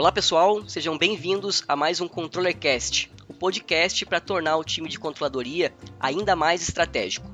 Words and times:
Olá 0.00 0.10
pessoal, 0.10 0.66
sejam 0.66 0.96
bem-vindos 0.96 1.62
a 1.68 1.76
mais 1.76 2.00
um 2.00 2.08
ControllerCast, 2.08 3.12
o 3.28 3.34
podcast 3.34 4.06
para 4.06 4.18
tornar 4.18 4.56
o 4.56 4.64
time 4.64 4.88
de 4.88 4.98
controladoria 4.98 5.74
ainda 6.00 6.34
mais 6.34 6.66
estratégico. 6.66 7.30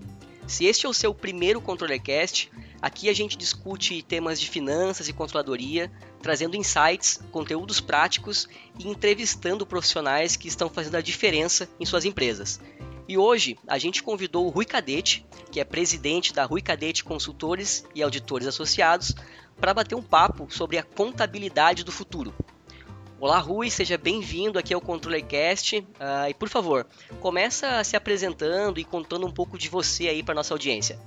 Se 0.48 0.64
este 0.64 0.84
é 0.84 0.88
o 0.88 0.92
seu 0.92 1.14
primeiro 1.14 1.60
ControllerCast, 1.60 2.50
aqui 2.82 3.08
a 3.08 3.12
gente 3.12 3.38
discute 3.38 4.02
temas 4.02 4.40
de 4.40 4.50
finanças 4.50 5.08
e 5.08 5.12
controladoria, 5.12 5.92
trazendo 6.20 6.56
insights, 6.56 7.20
conteúdos 7.30 7.80
práticos 7.80 8.48
e 8.80 8.88
entrevistando 8.88 9.64
profissionais 9.64 10.34
que 10.34 10.48
estão 10.48 10.68
fazendo 10.68 10.96
a 10.96 11.00
diferença 11.00 11.68
em 11.78 11.86
suas 11.86 12.04
empresas. 12.04 12.60
E 13.06 13.16
hoje 13.16 13.56
a 13.68 13.78
gente 13.78 14.02
convidou 14.02 14.44
o 14.44 14.50
Rui 14.50 14.64
Cadete, 14.64 15.24
que 15.52 15.60
é 15.60 15.64
presidente 15.64 16.34
da 16.34 16.44
Rui 16.44 16.60
Cadete 16.60 17.04
Consultores 17.04 17.86
e 17.94 18.02
Auditores 18.02 18.48
Associados, 18.48 19.14
para 19.56 19.72
bater 19.72 19.94
um 19.94 20.02
papo 20.02 20.48
sobre 20.50 20.78
a 20.78 20.82
contabilidade 20.82 21.84
do 21.84 21.92
futuro. 21.92 22.34
Olá, 23.18 23.38
Rui, 23.38 23.70
seja 23.70 23.96
bem-vindo 23.96 24.58
aqui 24.58 24.74
ao 24.74 24.80
ControllerCast. 24.80 25.78
Uh, 25.78 26.28
e 26.28 26.34
por 26.34 26.50
favor, 26.50 26.86
começa 27.18 27.82
se 27.82 27.96
apresentando 27.96 28.78
e 28.78 28.84
contando 28.84 29.26
um 29.26 29.30
pouco 29.30 29.56
de 29.56 29.70
você 29.70 30.08
aí 30.08 30.22
para 30.22 30.34
nossa 30.34 30.52
audiência. 30.52 30.98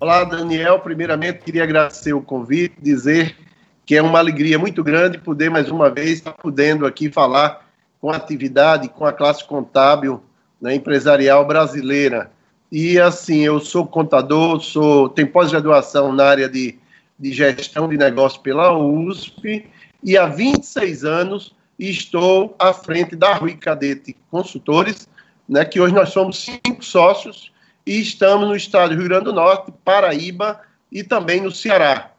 Olá, 0.00 0.24
Daniel. 0.24 0.80
Primeiramente, 0.80 1.40
queria 1.40 1.64
agradecer 1.64 2.14
o 2.14 2.22
convite, 2.22 2.76
dizer 2.80 3.36
que 3.84 3.94
é 3.94 4.00
uma 4.00 4.18
alegria 4.18 4.58
muito 4.58 4.82
grande 4.82 5.18
poder 5.18 5.50
mais 5.50 5.70
uma 5.70 5.90
vez 5.90 6.12
estar 6.12 6.32
podendo 6.32 6.86
aqui 6.86 7.10
falar 7.10 7.70
com 8.00 8.10
a 8.10 8.16
atividade, 8.16 8.88
com 8.88 9.04
a 9.04 9.12
classe 9.12 9.44
contábil 9.44 10.22
né, 10.58 10.74
empresarial 10.74 11.46
brasileira. 11.46 12.32
E 12.70 12.98
assim, 12.98 13.40
eu 13.40 13.60
sou 13.60 13.86
contador, 13.86 14.62
sou 14.62 15.10
tenho 15.10 15.28
pós-graduação 15.28 16.10
na 16.10 16.24
área 16.24 16.48
de, 16.48 16.78
de 17.18 17.32
gestão 17.34 17.86
de 17.86 17.98
negócios 17.98 18.40
pela 18.40 18.74
USP 18.74 19.70
e 20.02 20.16
há 20.16 20.26
26 20.26 21.04
anos 21.04 21.54
estou 21.78 22.54
à 22.58 22.72
frente 22.72 23.16
da 23.16 23.34
Rui 23.34 23.54
Cadete 23.54 24.16
Consultores, 24.30 25.08
né, 25.48 25.64
que 25.64 25.80
hoje 25.80 25.94
nós 25.94 26.10
somos 26.10 26.38
cinco 26.38 26.84
sócios 26.84 27.52
e 27.86 28.00
estamos 28.00 28.48
no 28.48 28.56
estado 28.56 28.90
do 28.94 29.00
Rio 29.00 29.08
Grande 29.08 29.24
do 29.24 29.32
Norte, 29.32 29.72
Paraíba 29.84 30.60
e 30.90 31.02
também 31.02 31.40
no 31.40 31.50
Ceará. 31.50 32.12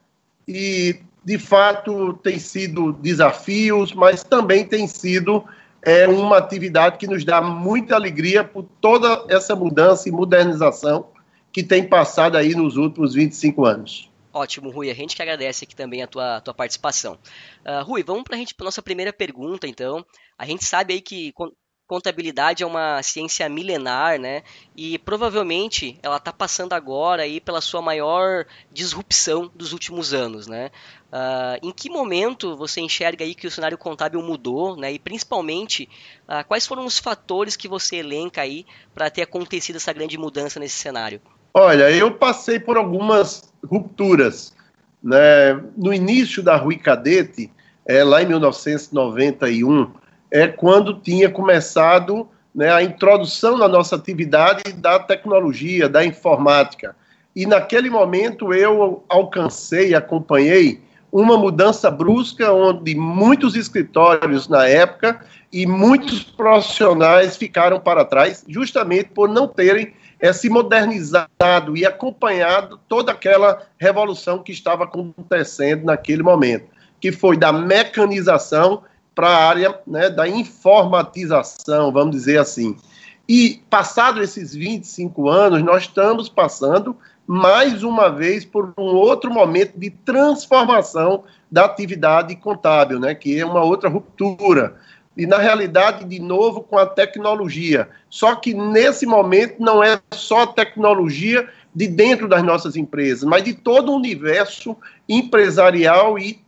E, 0.47 0.99
de 1.23 1.37
fato, 1.37 2.13
tem 2.21 2.37
sido 2.37 2.93
desafios, 2.93 3.93
mas 3.93 4.23
também 4.23 4.65
tem 4.65 4.87
sido 4.87 5.43
é, 5.81 6.07
uma 6.07 6.37
atividade 6.37 6.97
que 6.97 7.07
nos 7.07 7.23
dá 7.23 7.41
muita 7.41 7.95
alegria 7.95 8.43
por 8.43 8.65
toda 8.81 9.25
essa 9.29 9.55
mudança 9.55 10.09
e 10.09 10.11
modernização 10.11 11.07
que 11.51 11.63
tem 11.63 11.87
passado 11.87 12.35
aí 12.35 12.55
nos 12.55 12.75
últimos 12.75 13.13
25 13.13 13.65
anos. 13.65 14.09
Ótimo, 14.33 14.71
Rui. 14.71 14.89
A 14.89 14.95
gente 14.95 15.15
que 15.15 15.21
agradece 15.21 15.63
aqui 15.63 15.75
também 15.75 16.01
a 16.01 16.07
tua, 16.07 16.41
tua 16.41 16.55
participação. 16.55 17.19
Uh, 17.63 17.83
Rui, 17.83 18.01
vamos 18.01 18.23
para 18.23 18.35
a 18.35 18.39
gente 18.39 18.55
nossa 18.59 18.81
primeira 18.81 19.13
pergunta, 19.13 19.67
então. 19.67 20.03
A 20.35 20.45
gente 20.45 20.65
sabe 20.65 20.95
aí 20.95 21.01
que 21.01 21.31
contabilidade 21.85 22.63
é 22.63 22.65
uma 22.65 23.03
ciência 23.03 23.47
milenar, 23.47 24.19
né? 24.19 24.41
E 24.75 24.97
provavelmente 24.97 25.99
ela 26.01 26.17
está 26.17 26.33
passando 26.33 26.73
agora 26.73 27.21
aí 27.21 27.39
pela 27.39 27.61
sua 27.61 27.79
maior 27.79 28.47
disrupção 28.71 29.51
dos 29.53 29.71
últimos 29.71 30.15
anos, 30.15 30.47
né? 30.47 30.71
Uh, 31.11 31.67
em 31.67 31.71
que 31.71 31.87
momento 31.87 32.57
você 32.57 32.81
enxerga 32.81 33.23
aí 33.23 33.35
que 33.35 33.45
o 33.45 33.51
cenário 33.51 33.77
contábil 33.77 34.19
mudou, 34.23 34.75
né? 34.75 34.91
E 34.93 34.97
principalmente 34.97 35.87
uh, 36.23 36.43
quais 36.47 36.65
foram 36.65 36.85
os 36.85 36.97
fatores 36.97 37.55
que 37.55 37.67
você 37.67 37.97
elenca 37.97 38.41
aí 38.41 38.65
para 38.95 39.11
ter 39.11 39.21
acontecido 39.21 39.75
essa 39.75 39.93
grande 39.93 40.17
mudança 40.17 40.59
nesse 40.59 40.77
cenário? 40.77 41.21
Olha, 41.53 41.91
eu 41.91 42.11
passei 42.11 42.59
por 42.59 42.77
algumas 42.77 43.53
rupturas. 43.63 44.55
Né? 45.03 45.53
No 45.77 45.93
início 45.93 46.41
da 46.41 46.55
Rui 46.55 46.77
Cadete, 46.77 47.51
é, 47.85 48.03
lá 48.03 48.23
em 48.23 48.25
1991, 48.25 49.91
é 50.31 50.47
quando 50.47 50.99
tinha 50.99 51.29
começado 51.29 52.27
né, 52.55 52.71
a 52.71 52.81
introdução 52.81 53.57
na 53.57 53.67
nossa 53.67 53.95
atividade 53.95 54.73
da 54.73 54.97
tecnologia, 54.97 55.87
da 55.87 56.03
informática. 56.03 56.95
E 57.35 57.45
naquele 57.45 57.89
momento 57.89 58.51
eu 58.53 59.03
alcancei, 59.07 59.93
acompanhei 59.93 60.81
uma 61.11 61.37
mudança 61.37 61.91
brusca, 61.91 62.51
onde 62.51 62.95
muitos 62.95 63.55
escritórios 63.55 64.47
na 64.47 64.67
época 64.67 65.21
e 65.51 65.67
muitos 65.67 66.23
profissionais 66.23 67.37
ficaram 67.37 67.79
para 67.79 68.03
trás, 68.03 68.43
justamente 68.47 69.09
por 69.09 69.29
não 69.29 69.47
terem 69.47 69.93
é, 70.23 70.31
se 70.31 70.49
modernizado 70.49 71.75
e 71.75 71.85
acompanhado 71.85 72.79
toda 72.87 73.11
aquela 73.11 73.61
revolução 73.77 74.41
que 74.41 74.53
estava 74.53 74.85
acontecendo 74.85 75.83
naquele 75.83 76.23
momento, 76.23 76.67
que 77.01 77.11
foi 77.11 77.35
da 77.35 77.51
mecanização 77.51 78.83
para 79.13 79.27
a 79.27 79.49
área 79.49 79.77
né, 79.85 80.09
da 80.09 80.25
informatização, 80.25 81.91
vamos 81.91 82.15
dizer 82.15 82.39
assim. 82.39 82.77
E, 83.27 83.61
passado 83.69 84.23
esses 84.23 84.55
25 84.55 85.27
anos, 85.27 85.61
nós 85.61 85.83
estamos 85.83 86.29
passando 86.29 86.95
mais 87.27 87.83
uma 87.83 88.07
vez 88.07 88.45
por 88.45 88.73
um 88.77 88.95
outro 88.95 89.29
momento 89.29 89.77
de 89.77 89.89
transformação 89.89 91.25
da 91.51 91.65
atividade 91.65 92.33
contábil, 92.37 92.97
né, 92.97 93.13
que 93.13 93.37
é 93.37 93.45
uma 93.45 93.61
outra 93.61 93.89
ruptura 93.89 94.77
e 95.15 95.25
na 95.27 95.37
realidade, 95.37 96.05
de 96.05 96.19
novo, 96.19 96.61
com 96.61 96.77
a 96.77 96.85
tecnologia. 96.85 97.87
Só 98.09 98.35
que 98.35 98.53
nesse 98.53 99.05
momento 99.05 99.61
não 99.61 99.83
é 99.83 99.99
só 100.13 100.45
tecnologia 100.45 101.47
de 101.73 101.87
dentro 101.87 102.27
das 102.27 102.43
nossas 102.43 102.75
empresas, 102.75 103.23
mas 103.23 103.43
de 103.43 103.53
todo 103.53 103.91
o 103.91 103.95
universo 103.95 104.75
empresarial 105.07 106.17
e 106.17 106.41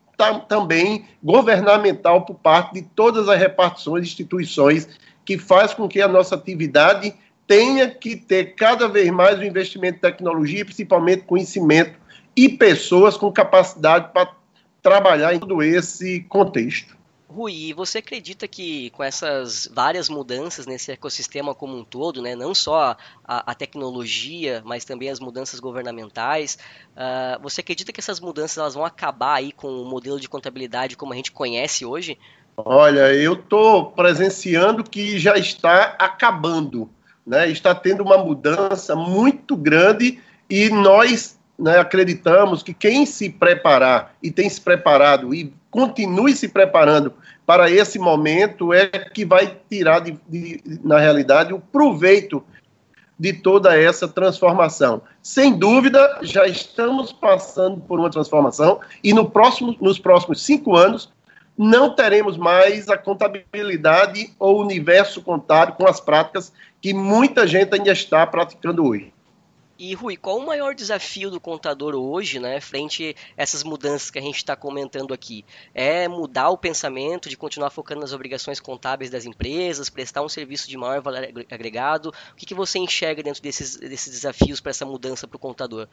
também 0.47 1.05
governamental 1.21 2.25
por 2.25 2.35
parte 2.35 2.75
de 2.75 2.81
todas 2.81 3.27
as 3.27 3.37
repartições 3.37 4.05
instituições 4.05 4.87
que 5.25 5.37
faz 5.37 5.73
com 5.73 5.87
que 5.87 6.01
a 6.01 6.07
nossa 6.07 6.35
atividade 6.35 7.13
tenha 7.47 7.89
que 7.89 8.15
ter 8.15 8.55
cada 8.55 8.87
vez 8.87 9.09
mais 9.11 9.37
o 9.39 9.43
investimento 9.43 9.97
em 9.97 10.01
tecnologia, 10.01 10.65
principalmente 10.65 11.23
conhecimento 11.23 11.99
e 12.35 12.49
pessoas 12.49 13.17
com 13.17 13.31
capacidade 13.31 14.11
para 14.13 14.31
trabalhar 14.81 15.33
em 15.33 15.39
todo 15.39 15.61
esse 15.61 16.21
contexto. 16.21 16.95
Rui, 17.35 17.73
você 17.73 17.97
acredita 17.97 18.47
que 18.47 18.89
com 18.91 19.03
essas 19.03 19.69
várias 19.73 20.07
mudanças 20.07 20.65
nesse 20.65 20.93
ecossistema 20.93 21.53
como 21.53 21.77
um 21.77 21.83
todo, 21.83 22.21
né, 22.21 22.33
não 22.33 22.55
só 22.55 22.95
a, 23.25 23.51
a 23.51 23.53
tecnologia, 23.53 24.61
mas 24.63 24.85
também 24.85 25.09
as 25.09 25.19
mudanças 25.19 25.59
governamentais, 25.59 26.57
uh, 26.95 27.41
você 27.43 27.59
acredita 27.59 27.91
que 27.91 27.99
essas 27.99 28.21
mudanças 28.21 28.57
elas 28.57 28.73
vão 28.73 28.85
acabar 28.85 29.35
aí 29.35 29.51
com 29.51 29.67
o 29.67 29.83
modelo 29.83 30.17
de 30.17 30.29
contabilidade 30.29 30.95
como 30.95 31.11
a 31.11 31.15
gente 31.17 31.33
conhece 31.33 31.85
hoje? 31.85 32.17
Olha, 32.55 33.13
eu 33.13 33.33
estou 33.33 33.91
presenciando 33.91 34.81
que 34.81 35.19
já 35.19 35.35
está 35.37 35.97
acabando, 35.99 36.89
né? 37.27 37.49
está 37.49 37.75
tendo 37.75 38.01
uma 38.01 38.17
mudança 38.17 38.95
muito 38.95 39.57
grande 39.57 40.21
e 40.49 40.69
nós 40.69 41.37
né, 41.57 41.77
acreditamos 41.77 42.61
que 42.61 42.73
quem 42.73 43.05
se 43.05 43.29
preparar 43.29 44.13
e 44.21 44.29
tem 44.29 44.49
se 44.49 44.59
preparado 44.59 45.33
e 45.33 45.53
continue 45.71 46.35
se 46.35 46.47
preparando 46.47 47.13
para 47.45 47.69
esse 47.69 47.99
momento 47.99 48.73
é 48.73 48.87
que 48.87 49.25
vai 49.25 49.57
tirar, 49.69 49.99
de, 49.99 50.17
de, 50.27 50.61
na 50.83 50.99
realidade, 50.99 51.53
o 51.53 51.59
proveito 51.59 52.43
de 53.17 53.31
toda 53.31 53.79
essa 53.79 54.07
transformação. 54.07 55.01
Sem 55.21 55.57
dúvida, 55.57 56.19
já 56.21 56.45
estamos 56.45 57.13
passando 57.13 57.79
por 57.81 57.99
uma 57.99 58.09
transformação 58.09 58.79
e 59.03 59.13
no 59.13 59.29
próximo, 59.29 59.75
nos 59.79 59.97
próximos 59.97 60.43
cinco 60.43 60.75
anos 60.75 61.13
não 61.57 61.95
teremos 61.95 62.35
mais 62.35 62.89
a 62.89 62.97
contabilidade 62.97 64.33
ou 64.37 64.61
universo 64.61 65.21
contábil 65.21 65.75
com 65.75 65.87
as 65.87 66.01
práticas 66.01 66.51
que 66.81 66.93
muita 66.93 67.47
gente 67.47 67.73
ainda 67.73 67.91
está 67.91 68.27
praticando 68.27 68.85
hoje. 68.85 69.14
E 69.77 69.93
Rui, 69.93 70.15
qual 70.15 70.37
o 70.37 70.45
maior 70.45 70.73
desafio 70.73 71.29
do 71.29 71.39
contador 71.39 71.95
hoje, 71.95 72.39
né, 72.39 72.61
frente 72.61 73.13
a 73.37 73.43
essas 73.43 73.61
mudanças 73.61 74.09
que 74.09 74.17
a 74.17 74.21
gente 74.21 74.37
está 74.37 74.55
comentando 74.55 75.13
aqui? 75.13 75.43
É 75.73 76.07
mudar 76.07 76.49
o 76.49 76.57
pensamento 76.57 77.27
de 77.27 77.35
continuar 77.35 77.69
focando 77.69 77.99
nas 77.99 78.13
obrigações 78.13 78.61
contábeis 78.61 79.11
das 79.11 79.25
empresas, 79.25 79.89
prestar 79.89 80.21
um 80.21 80.29
serviço 80.29 80.69
de 80.69 80.77
maior 80.77 81.01
valor 81.01 81.27
agregado? 81.51 82.13
O 82.31 82.35
que, 82.35 82.45
que 82.45 82.53
você 82.53 82.79
enxerga 82.79 83.21
dentro 83.21 83.41
desses, 83.41 83.75
desses 83.75 84.13
desafios 84.13 84.61
para 84.61 84.69
essa 84.69 84.85
mudança 84.85 85.27
para 85.27 85.35
o 85.35 85.39
contador? 85.39 85.87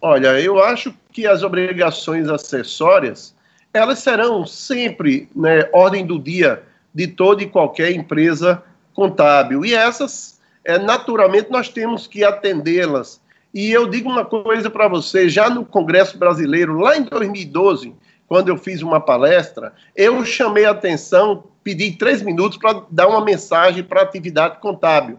Olha, 0.00 0.40
eu 0.40 0.60
acho 0.62 0.92
que 1.12 1.26
as 1.26 1.44
obrigações 1.44 2.28
acessórias 2.28 3.36
elas 3.72 4.00
serão 4.00 4.46
sempre 4.46 5.28
né, 5.34 5.68
ordem 5.72 6.04
do 6.04 6.18
dia 6.18 6.62
de 6.92 7.06
toda 7.06 7.42
e 7.42 7.48
qualquer 7.48 7.92
empresa 7.92 8.62
contábil 8.94 9.64
e 9.64 9.74
essas 9.74 10.40
é, 10.64 10.78
naturalmente 10.78 11.50
nós 11.50 11.68
temos 11.68 12.06
que 12.06 12.24
atendê-las 12.24 13.20
e 13.58 13.72
eu 13.72 13.88
digo 13.88 14.08
uma 14.08 14.24
coisa 14.24 14.70
para 14.70 14.86
você, 14.86 15.28
já 15.28 15.50
no 15.50 15.64
Congresso 15.64 16.16
Brasileiro, 16.16 16.78
lá 16.78 16.96
em 16.96 17.02
2012, 17.02 17.92
quando 18.28 18.50
eu 18.50 18.56
fiz 18.56 18.82
uma 18.82 19.00
palestra, 19.00 19.72
eu 19.96 20.24
chamei 20.24 20.64
a 20.64 20.70
atenção, 20.70 21.42
pedi 21.64 21.90
três 21.90 22.22
minutos 22.22 22.56
para 22.56 22.84
dar 22.88 23.08
uma 23.08 23.20
mensagem 23.20 23.82
para 23.82 23.98
a 23.98 24.04
atividade 24.04 24.60
contábil. 24.60 25.18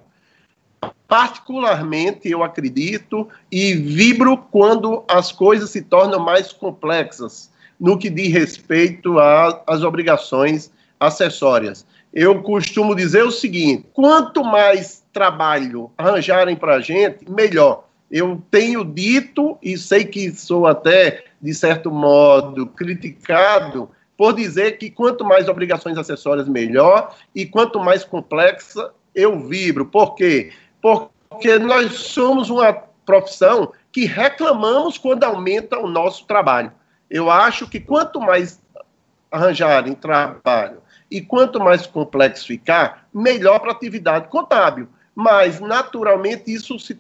Particularmente, 1.06 2.30
eu 2.30 2.42
acredito 2.42 3.28
e 3.52 3.74
vibro 3.74 4.38
quando 4.38 5.04
as 5.10 5.34
coisas 5.34 5.70
se 5.70 5.82
tornam 5.82 6.22
mais 6.22 6.54
complexas, 6.54 7.52
no 7.78 7.98
que 7.98 8.10
diz 8.10 8.32
respeito 8.32 9.20
às 9.68 9.84
obrigações 9.84 10.72
acessórias. 10.98 11.86
Eu 12.14 12.42
costumo 12.42 12.96
dizer 12.96 13.24
o 13.26 13.32
seguinte: 13.32 13.86
quanto 13.92 14.46
mais 14.46 15.04
trabalho 15.12 15.92
arranjarem 15.98 16.56
para 16.56 16.76
a 16.76 16.80
gente, 16.80 17.30
melhor. 17.30 17.89
Eu 18.12 18.42
tenho 18.50 18.84
dito, 18.84 19.58
e 19.62 19.78
sei 19.78 20.06
que 20.06 20.32
sou 20.32 20.66
até, 20.66 21.26
de 21.42 21.54
certo 21.54 21.92
modo, 21.92 22.66
criticado, 22.68 23.90
por 24.18 24.34
dizer 24.34 24.78
que 24.78 24.90
quanto 24.90 25.24
mais 25.24 25.48
obrigações 25.48 25.98
acessórias, 25.98 26.48
melhor, 26.48 27.16
e 27.34 27.46
quanto 27.46 27.80
mais 27.80 28.04
complexa, 28.04 28.92
eu 29.14 29.40
vibro. 29.48 29.86
Por 29.86 30.16
quê? 30.16 30.52
Porque 30.82 31.58
nós 31.60 31.94
somos 31.94 32.50
uma 32.50 32.74
profissão 33.06 33.72
que 33.92 34.06
reclamamos 34.06 34.98
quando 34.98 35.24
aumenta 35.24 35.80
o 35.80 35.88
nosso 35.88 36.26
trabalho. 36.26 36.72
Eu 37.10 37.30
acho 37.30 37.68
que 37.68 37.80
quanto 37.80 38.20
mais 38.20 38.62
arranjarem 39.32 39.94
trabalho 39.94 40.82
e 41.10 41.22
quanto 41.22 41.60
mais 41.60 41.88
complexo 41.88 42.46
ficar, 42.46 43.08
melhor 43.14 43.60
para 43.60 43.70
a 43.70 43.74
atividade 43.74 44.28
contábil. 44.28 44.88
Mas, 45.16 45.60
naturalmente, 45.60 46.54
isso 46.54 46.80
se 46.80 46.94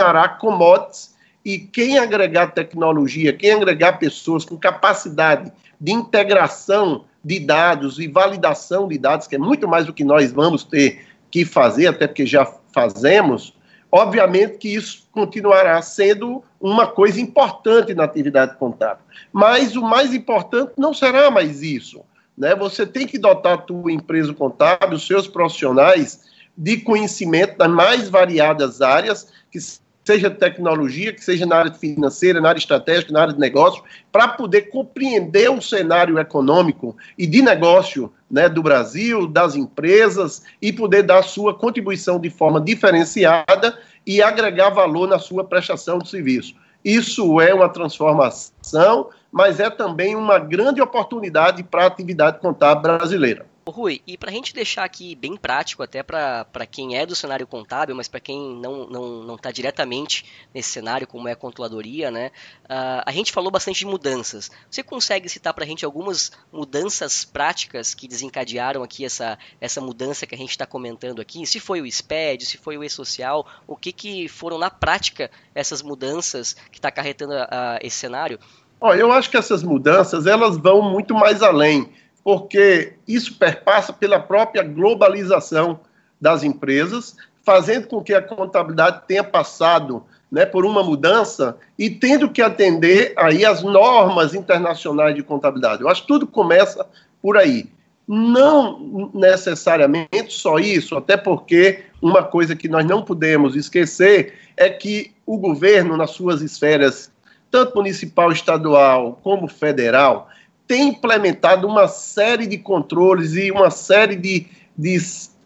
tornará 0.00 0.28
commodities 0.28 1.14
e 1.44 1.58
quem 1.58 1.98
agregar 1.98 2.48
tecnologia, 2.48 3.32
quem 3.32 3.52
agregar 3.52 3.98
pessoas 3.98 4.44
com 4.44 4.56
capacidade 4.56 5.52
de 5.80 5.92
integração 5.92 7.04
de 7.22 7.38
dados 7.38 7.98
e 7.98 8.08
validação 8.08 8.88
de 8.88 8.98
dados, 8.98 9.26
que 9.26 9.36
é 9.36 9.38
muito 9.38 9.68
mais 9.68 9.86
do 9.86 9.92
que 9.92 10.04
nós 10.04 10.32
vamos 10.32 10.64
ter 10.64 11.06
que 11.30 11.44
fazer, 11.44 11.86
até 11.86 12.06
porque 12.06 12.26
já 12.26 12.50
fazemos, 12.72 13.54
obviamente 13.92 14.58
que 14.58 14.74
isso 14.74 15.06
continuará 15.12 15.80
sendo 15.82 16.42
uma 16.60 16.86
coisa 16.86 17.20
importante 17.20 17.94
na 17.94 18.04
atividade 18.04 18.56
contábil. 18.56 19.04
Mas 19.32 19.76
o 19.76 19.82
mais 19.82 20.14
importante 20.14 20.72
não 20.76 20.92
será 20.92 21.30
mais 21.30 21.62
isso. 21.62 22.02
Né? 22.36 22.54
Você 22.54 22.86
tem 22.86 23.06
que 23.06 23.18
dotar 23.18 23.54
a 23.54 23.58
tua 23.58 23.92
empresa 23.92 24.32
contábil, 24.34 24.96
os 24.96 25.06
seus 25.06 25.26
profissionais, 25.26 26.28
de 26.56 26.78
conhecimento 26.78 27.56
das 27.56 27.70
mais 27.70 28.08
variadas 28.08 28.82
áreas, 28.82 29.28
que 29.50 29.58
seja 30.04 30.30
tecnologia, 30.30 31.12
que 31.12 31.22
seja 31.22 31.46
na 31.46 31.56
área 31.56 31.72
financeira, 31.72 32.40
na 32.40 32.48
área 32.48 32.58
estratégica, 32.58 33.12
na 33.12 33.22
área 33.22 33.34
de 33.34 33.40
negócio, 33.40 33.82
para 34.10 34.28
poder 34.28 34.62
compreender 34.70 35.50
o 35.50 35.60
cenário 35.60 36.18
econômico 36.18 36.96
e 37.18 37.26
de 37.26 37.42
negócio 37.42 38.12
né, 38.30 38.48
do 38.48 38.62
Brasil, 38.62 39.26
das 39.26 39.54
empresas, 39.56 40.42
e 40.60 40.72
poder 40.72 41.02
dar 41.02 41.22
sua 41.22 41.54
contribuição 41.54 42.18
de 42.18 42.30
forma 42.30 42.60
diferenciada 42.60 43.78
e 44.06 44.22
agregar 44.22 44.70
valor 44.70 45.06
na 45.06 45.18
sua 45.18 45.44
prestação 45.44 45.98
de 45.98 46.08
serviço. 46.08 46.54
Isso 46.84 47.40
é 47.40 47.52
uma 47.52 47.68
transformação, 47.68 49.10
mas 49.30 49.60
é 49.60 49.68
também 49.68 50.16
uma 50.16 50.38
grande 50.38 50.80
oportunidade 50.80 51.62
para 51.62 51.84
a 51.84 51.86
atividade 51.86 52.40
contábil 52.40 52.82
brasileira. 52.82 53.46
Rui, 53.70 54.02
e 54.06 54.16
para 54.16 54.30
a 54.30 54.32
gente 54.32 54.54
deixar 54.54 54.84
aqui 54.84 55.14
bem 55.14 55.36
prático, 55.36 55.82
até 55.82 56.02
para 56.02 56.66
quem 56.70 56.96
é 56.96 57.06
do 57.06 57.14
cenário 57.14 57.46
contábil, 57.46 57.94
mas 57.94 58.08
para 58.08 58.20
quem 58.20 58.56
não 58.56 58.82
está 58.82 58.92
não, 58.92 59.22
não 59.22 59.38
tá 59.38 59.50
diretamente 59.50 60.24
nesse 60.54 60.70
cenário, 60.70 61.06
como 61.06 61.28
é 61.28 61.32
a 61.32 61.36
controladoria, 61.36 62.10
né? 62.10 62.30
Uh, 62.64 63.02
a 63.06 63.12
gente 63.12 63.32
falou 63.32 63.50
bastante 63.50 63.80
de 63.80 63.86
mudanças. 63.86 64.50
Você 64.70 64.82
consegue 64.82 65.28
citar 65.28 65.54
para 65.54 65.64
a 65.64 65.66
gente 65.66 65.84
algumas 65.84 66.32
mudanças 66.52 67.24
práticas 67.24 67.94
que 67.94 68.06
desencadearam 68.06 68.82
aqui 68.82 69.04
essa, 69.04 69.38
essa 69.60 69.80
mudança 69.80 70.26
que 70.26 70.34
a 70.34 70.38
gente 70.38 70.50
está 70.50 70.66
comentando 70.66 71.20
aqui? 71.20 71.46
Se 71.46 71.60
foi 71.60 71.80
o 71.80 71.90
SPED, 71.90 72.46
se 72.46 72.58
foi 72.58 72.76
o 72.76 72.84
E-Social, 72.84 73.46
o 73.66 73.76
que, 73.76 73.92
que 73.92 74.28
foram 74.28 74.58
na 74.58 74.70
prática 74.70 75.30
essas 75.54 75.82
mudanças 75.82 76.54
que 76.70 76.78
está 76.78 76.88
acarretando 76.88 77.34
esse 77.80 77.96
cenário? 77.96 78.38
Olha, 78.80 79.00
eu 79.00 79.12
acho 79.12 79.30
que 79.30 79.36
essas 79.36 79.62
mudanças 79.62 80.26
elas 80.26 80.56
vão 80.56 80.80
muito 80.80 81.14
mais 81.14 81.42
além 81.42 81.92
porque 82.22 82.94
isso 83.06 83.34
perpassa 83.34 83.92
pela 83.92 84.18
própria 84.18 84.62
globalização 84.62 85.80
das 86.20 86.42
empresas, 86.42 87.16
fazendo 87.42 87.88
com 87.88 88.02
que 88.02 88.12
a 88.12 88.22
contabilidade 88.22 89.02
tenha 89.06 89.24
passado 89.24 90.04
né, 90.30 90.46
por 90.46 90.64
uma 90.64 90.82
mudança 90.82 91.56
e 91.78 91.90
tendo 91.90 92.30
que 92.30 92.42
atender 92.42 93.12
aí 93.16 93.44
as 93.44 93.62
normas 93.62 94.34
internacionais 94.34 95.14
de 95.14 95.22
contabilidade. 95.22 95.82
Eu 95.82 95.88
acho 95.88 96.02
que 96.02 96.08
tudo 96.08 96.26
começa 96.26 96.86
por 97.20 97.36
aí. 97.36 97.68
Não 98.06 99.10
necessariamente 99.14 100.32
só 100.32 100.58
isso, 100.58 100.96
até 100.96 101.16
porque 101.16 101.84
uma 102.02 102.22
coisa 102.22 102.56
que 102.56 102.68
nós 102.68 102.84
não 102.84 103.02
podemos 103.02 103.56
esquecer 103.56 104.34
é 104.56 104.68
que 104.68 105.12
o 105.24 105.38
governo, 105.38 105.96
nas 105.96 106.10
suas 106.10 106.42
esferas, 106.42 107.10
tanto 107.50 107.76
municipal, 107.76 108.32
estadual 108.32 109.18
como 109.22 109.48
federal, 109.48 110.28
tem 110.70 110.86
implementado 110.86 111.66
uma 111.66 111.88
série 111.88 112.46
de 112.46 112.56
controles 112.56 113.34
e 113.34 113.50
uma 113.50 113.72
série 113.72 114.14
de, 114.14 114.46
de 114.78 114.96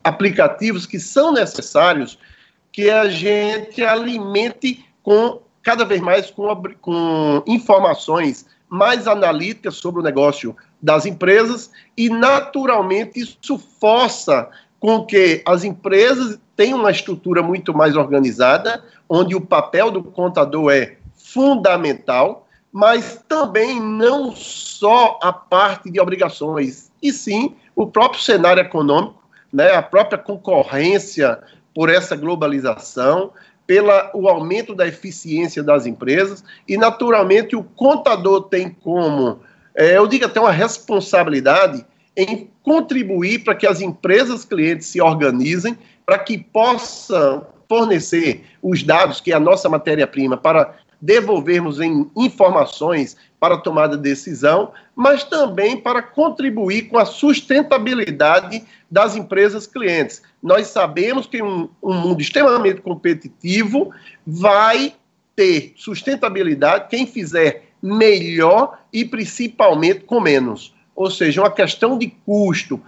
aplicativos 0.04 0.84
que 0.84 1.00
são 1.00 1.32
necessários 1.32 2.18
que 2.70 2.90
a 2.90 3.08
gente 3.08 3.82
alimente 3.82 4.84
com 5.02 5.40
cada 5.62 5.82
vez 5.82 6.02
mais 6.02 6.30
com, 6.30 6.54
com 6.78 7.42
informações 7.46 8.44
mais 8.68 9.08
analíticas 9.08 9.76
sobre 9.76 10.02
o 10.02 10.04
negócio 10.04 10.54
das 10.82 11.06
empresas 11.06 11.70
e 11.96 12.10
naturalmente 12.10 13.18
isso 13.18 13.58
força 13.80 14.50
com 14.78 15.06
que 15.06 15.42
as 15.46 15.64
empresas 15.64 16.38
tenham 16.54 16.80
uma 16.80 16.90
estrutura 16.90 17.42
muito 17.42 17.72
mais 17.72 17.96
organizada, 17.96 18.84
onde 19.08 19.34
o 19.34 19.40
papel 19.40 19.90
do 19.90 20.02
contador 20.02 20.70
é 20.70 20.98
fundamental 21.14 22.43
mas 22.74 23.24
também 23.28 23.80
não 23.80 24.34
só 24.34 25.16
a 25.22 25.32
parte 25.32 25.88
de 25.88 26.00
obrigações, 26.00 26.90
e 27.00 27.12
sim 27.12 27.54
o 27.76 27.86
próprio 27.86 28.20
cenário 28.20 28.60
econômico, 28.60 29.22
né, 29.52 29.72
a 29.76 29.80
própria 29.80 30.18
concorrência 30.18 31.38
por 31.72 31.88
essa 31.88 32.16
globalização, 32.16 33.30
pela 33.64 34.10
o 34.12 34.28
aumento 34.28 34.74
da 34.74 34.88
eficiência 34.88 35.62
das 35.62 35.86
empresas 35.86 36.42
e 36.66 36.76
naturalmente 36.76 37.54
o 37.54 37.62
contador 37.62 38.48
tem 38.48 38.70
como, 38.70 39.38
é, 39.72 39.96
eu 39.96 40.08
digo 40.08 40.24
até 40.24 40.40
uma 40.40 40.50
responsabilidade 40.50 41.86
em 42.16 42.50
contribuir 42.64 43.44
para 43.44 43.54
que 43.54 43.68
as 43.68 43.80
empresas 43.80 44.44
clientes 44.44 44.88
se 44.88 45.00
organizem 45.00 45.78
para 46.04 46.18
que 46.18 46.36
possam 46.36 47.46
fornecer 47.68 48.44
os 48.60 48.82
dados 48.82 49.20
que 49.20 49.32
é 49.32 49.36
a 49.36 49.40
nossa 49.40 49.68
matéria-prima 49.68 50.36
para 50.36 50.74
devolvermos 51.04 51.80
em 51.80 52.10
informações 52.16 53.14
para 53.38 53.56
a 53.56 53.58
tomada 53.58 53.94
de 53.94 54.02
decisão, 54.02 54.72
mas 54.96 55.22
também 55.22 55.76
para 55.76 56.00
contribuir 56.00 56.88
com 56.88 56.96
a 56.96 57.04
sustentabilidade 57.04 58.64
das 58.90 59.14
empresas 59.14 59.66
clientes. 59.66 60.22
Nós 60.42 60.68
sabemos 60.68 61.26
que 61.26 61.42
um, 61.42 61.68
um 61.82 61.92
mundo 61.92 62.22
extremamente 62.22 62.80
competitivo 62.80 63.92
vai 64.26 64.94
ter 65.36 65.74
sustentabilidade 65.76 66.88
quem 66.88 67.06
fizer 67.06 67.64
melhor 67.82 68.78
e 68.90 69.04
principalmente 69.04 70.04
com 70.04 70.20
menos. 70.20 70.74
Ou 70.96 71.10
seja, 71.10 71.42
uma 71.42 71.50
questão 71.50 71.98
de 71.98 72.06
custo, 72.24 72.80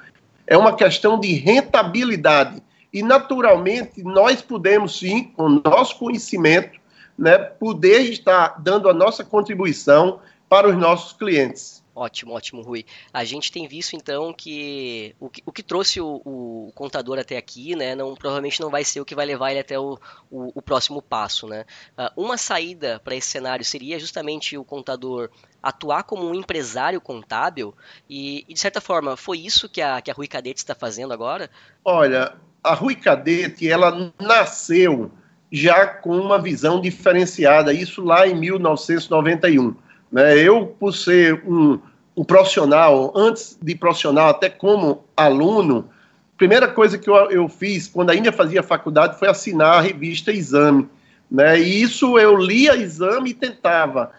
é 0.46 0.56
uma 0.56 0.74
questão 0.74 1.20
de 1.20 1.34
rentabilidade. 1.34 2.62
E, 2.90 3.02
naturalmente, 3.02 4.02
nós 4.02 4.40
podemos 4.40 4.98
sim, 4.98 5.24
com 5.36 5.60
nosso 5.62 5.98
conhecimento, 5.98 6.80
né, 7.18 7.38
poder 7.38 8.00
estar 8.02 8.60
dando 8.60 8.88
a 8.88 8.94
nossa 8.94 9.24
contribuição 9.24 10.20
para 10.48 10.68
os 10.68 10.76
nossos 10.76 11.12
clientes. 11.12 11.84
Ótimo, 11.96 12.34
ótimo, 12.34 12.60
Rui. 12.60 12.84
A 13.10 13.24
gente 13.24 13.50
tem 13.50 13.66
visto 13.66 13.96
então 13.96 14.30
que 14.30 15.16
o 15.18 15.30
que, 15.30 15.42
o 15.46 15.50
que 15.50 15.62
trouxe 15.62 15.98
o, 15.98 16.20
o, 16.26 16.70
contador 16.74 17.18
até 17.18 17.38
aqui, 17.38 17.74
né, 17.74 17.94
não, 17.94 18.14
provavelmente 18.14 18.60
não 18.60 18.68
vai 18.68 18.84
ser 18.84 19.00
o 19.00 19.04
que 19.04 19.14
vai 19.14 19.24
levar 19.24 19.50
ele 19.50 19.60
até 19.60 19.78
o, 19.78 19.98
o, 20.30 20.52
o 20.54 20.60
próximo 20.60 21.00
passo, 21.00 21.46
né. 21.46 21.64
Uh, 21.96 22.22
uma 22.22 22.36
saída 22.36 23.00
para 23.02 23.16
esse 23.16 23.28
cenário 23.28 23.64
seria 23.64 23.98
justamente 23.98 24.58
o 24.58 24.64
contador 24.64 25.30
atuar 25.62 26.02
como 26.02 26.28
um 26.28 26.34
empresário 26.34 27.00
contábil 27.00 27.74
e, 28.10 28.44
e, 28.46 28.52
de 28.52 28.60
certa 28.60 28.80
forma, 28.80 29.16
foi 29.16 29.38
isso 29.38 29.66
que 29.66 29.80
a, 29.80 30.02
que 30.02 30.10
a 30.10 30.14
Rui 30.14 30.28
Cadete 30.28 30.58
está 30.58 30.74
fazendo 30.74 31.14
agora? 31.14 31.48
Olha, 31.82 32.34
a 32.62 32.74
Rui 32.74 32.94
Cadete, 32.94 33.70
ela 33.70 34.12
nasceu 34.20 35.10
já 35.50 35.86
com 35.86 36.16
uma 36.18 36.38
visão 36.38 36.80
diferenciada, 36.80 37.72
isso 37.72 38.02
lá 38.02 38.26
em 38.26 38.34
1991. 38.34 39.74
Né? 40.10 40.38
Eu, 40.38 40.66
por 40.66 40.92
ser 40.92 41.42
um, 41.46 41.78
um 42.16 42.24
profissional, 42.24 43.12
antes 43.14 43.58
de 43.60 43.74
profissional, 43.74 44.28
até 44.28 44.48
como 44.48 45.04
aluno, 45.16 45.88
primeira 46.36 46.68
coisa 46.68 46.98
que 46.98 47.08
eu, 47.08 47.14
eu 47.30 47.48
fiz 47.48 47.88
quando 47.88 48.10
ainda 48.10 48.32
fazia 48.32 48.62
faculdade 48.62 49.18
foi 49.18 49.28
assinar 49.28 49.74
a 49.74 49.80
revista 49.80 50.32
Exame. 50.32 50.88
Né? 51.30 51.60
E 51.60 51.82
isso 51.82 52.18
eu 52.18 52.36
lia 52.36 52.76
Exame 52.76 53.30
e 53.30 53.34
tentava 53.34 54.12